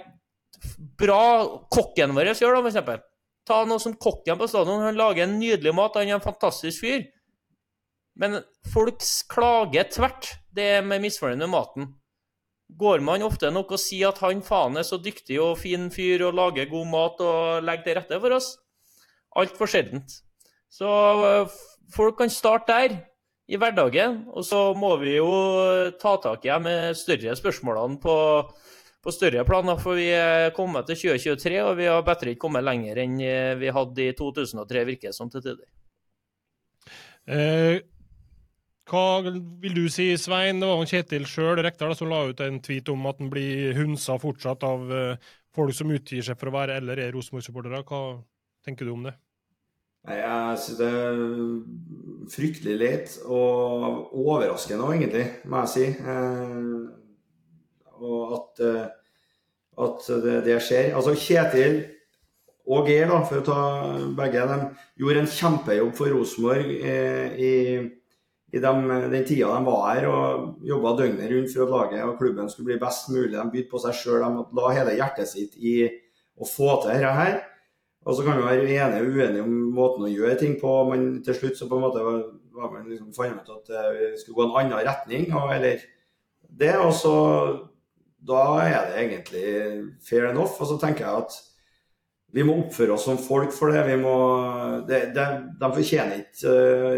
[0.98, 3.02] bra kokken vår gjør, da, eksempel.
[3.48, 4.84] Ta noe som kokken på stadion.
[4.84, 7.04] Han lager en nydelig mat, han er en fantastisk fyr.
[8.18, 11.92] Men folk klager tvert, det er med misfornøyd med maten.
[12.78, 16.28] Går man ofte nok og sier at han faen er så dyktig og fin fyr
[16.28, 18.52] og lager god mat og legger til rette for oss?
[19.36, 20.20] Altfor sjeldent.
[20.72, 21.56] Så øh,
[21.92, 23.00] folk kan starte der,
[23.52, 25.30] i hverdagen, og så må vi jo
[26.00, 28.14] ta tak i de større spørsmålene på,
[29.02, 32.66] på større planer, for vi er kommet til 2023, og vi har bedre ikke kommet
[32.66, 35.66] lenger enn eh, vi hadde i 2003, virker det som til tider.
[37.26, 37.80] Eh,
[38.90, 40.62] hva vil du si, Svein?
[40.62, 43.74] Det var jo Kjetil sjøl, rektor, som la ut en tweet om at han blir
[43.78, 47.82] hunsa fortsatt av eh, folk som utgir seg for å være eller er Rosenborg-supportere.
[47.86, 48.22] Hva
[48.66, 49.16] tenker du om det?
[50.06, 55.86] Nei, Jeg synes det er fryktelig leit og overraskende òg, egentlig, må jeg si.
[58.02, 58.86] Og at, eh,
[59.86, 60.92] at det, det skjer.
[60.98, 61.80] Altså Kjetil
[62.72, 63.62] og Geir, da, for å ta
[64.18, 64.58] begge, de
[65.02, 67.54] gjorde en kjempejobb for Rosenborg eh, i,
[68.54, 72.20] i dem, den tida de var her og jobba døgnet rundt for at laget og
[72.20, 73.34] klubben skulle bli best mulig.
[73.34, 74.22] De bydde på seg sjøl.
[74.22, 75.80] De la hele hjertet sitt i
[76.38, 77.40] å få til dette her.
[78.02, 81.20] Og så kan vi være enige og uenige om måten å gjøre ting på, men
[81.22, 82.22] til slutt så på en måte var,
[82.56, 85.84] var man liksom fant ut at eh, vi skulle gå en annen retning, og, eller
[86.50, 86.72] det.
[86.82, 87.14] Og så
[88.28, 89.46] da er det egentlig
[90.06, 90.60] fair enough.
[90.60, 91.38] Og så tenker jeg at
[92.32, 93.96] vi må oppføre oss som folk for det.
[94.00, 94.16] Må,
[94.88, 95.26] det, det
[95.60, 96.52] de fortjener ikke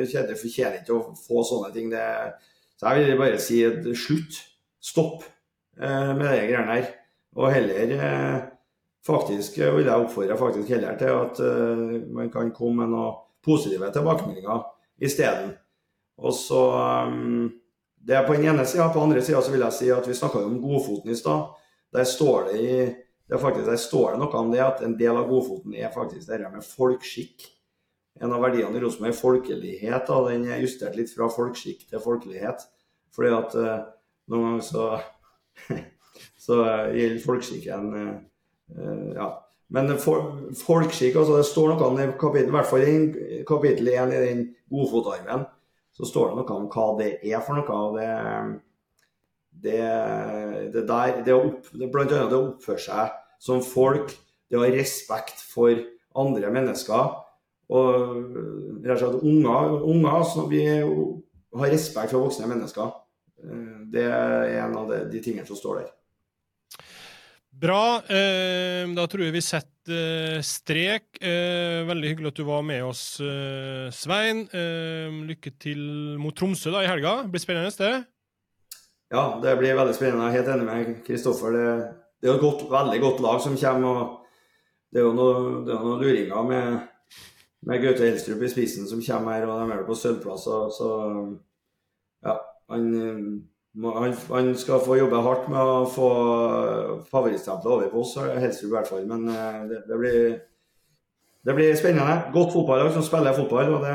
[0.05, 1.91] eh, fortjener ikke å få sånne ting.
[1.93, 2.05] Det,
[2.79, 4.43] så jeg vil bare si at slutt.
[4.85, 5.25] Stopp
[5.81, 6.93] eh, med de greiene her.
[7.41, 8.39] Og heller eh,
[9.05, 11.41] faktisk vil jeg oppfordre faktisk heller til at
[12.15, 14.63] man kan komme med noen positive tilbakemeldinger
[15.05, 15.51] isteden.
[16.17, 16.61] Og så
[17.09, 17.51] um,
[18.05, 18.89] Det er på den ene sida.
[18.93, 21.55] På den andre sida så vil jeg si at vi snakka om Godfoten i stad.
[21.95, 22.77] Der står det i
[23.29, 26.29] det faktisk, der står det noe om det at en del av Godfoten er faktisk
[26.29, 27.47] det her med folkskikk.
[28.21, 30.11] En av verdiene i Rosenborg er folkelighet.
[30.13, 32.67] og Den er justert litt fra folkskikk til folkelighet.
[33.15, 33.89] Fordi at uh,
[34.31, 34.85] noen ganger så,
[36.47, 36.61] så
[36.93, 38.13] gjelder folkeskikken uh,
[38.77, 39.31] eh, ja.
[39.75, 42.11] Men for, folkskikk, altså det står noe om det
[42.45, 45.47] i hvert fall i kapittel 1 i den Godfotarven,
[45.95, 47.81] så står det noe om hva det er for noe.
[47.81, 48.61] og det
[49.65, 49.81] det,
[50.75, 54.11] det der, det opp, det, blant annet det å oppføre seg som folk,
[54.51, 55.79] det å ha respekt for
[56.21, 57.15] andre mennesker.
[57.75, 57.95] Og
[58.85, 62.93] rett og slett unger, unger så vi har respekt for voksne mennesker.
[63.45, 65.93] Eh, Det er en av de, de tingene som står der.
[67.55, 68.03] Bra.
[68.11, 71.07] Eh, da tror jeg vi setter eh, strek.
[71.23, 73.05] Eh, veldig hyggelig at du var med oss,
[73.95, 74.45] Svein.
[75.29, 75.85] Lykke til
[76.21, 77.21] mot Tromsø da i helga.
[77.23, 77.95] Det blir spennende, det.
[79.15, 80.27] Ja, det blir veldig spennende.
[80.27, 81.55] Jeg er helt enig med Kristoffer.
[81.55, 81.69] Det,
[82.19, 84.03] det er et godt, veldig godt lag som kommer.
[84.03, 86.79] og Det er jo noen noe luringer med,
[87.69, 90.49] med Gaute Helstrup i spissen som kommer her, og de er vel på sølvplass.
[90.49, 90.91] Så, så
[92.27, 92.39] ja,
[92.73, 92.91] han,
[93.75, 96.09] han, han skal få jobbe hardt med å få
[97.11, 99.07] favorittstempelet over på oss, helst i hvert fall.
[99.11, 100.37] Men eh, det, det, blir,
[101.49, 102.21] det blir spennende.
[102.35, 103.95] Godt fotballag som spiller fotball, og det,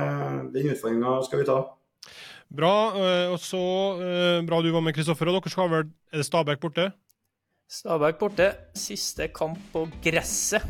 [0.57, 1.59] den utfordringa skal vi ta.
[2.49, 2.73] Bra.
[2.97, 3.61] eh, og så
[4.03, 5.29] eh, bra du var med, Kristoffer.
[5.31, 6.89] Og dere skal vel Er det Stabæk borte?
[7.69, 8.49] Stabæk borte.
[8.75, 10.65] Siste kamp på gresset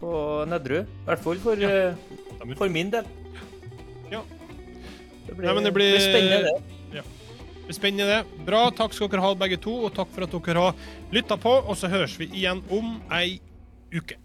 [0.00, 0.10] på
[0.48, 0.80] Nedru.
[0.82, 1.90] I hvert fall for, ja,
[2.56, 3.06] for min del.
[4.10, 4.22] Ja.
[5.26, 6.79] Det blir, Nei, det blir- spennende, det.
[7.74, 8.24] Spennende.
[8.46, 8.64] Bra.
[8.74, 9.76] Takk skal dere ha, begge to.
[9.86, 11.54] Og takk for at dere har lytta på.
[11.66, 13.38] Og så høres vi igjen om ei
[13.94, 14.18] uke.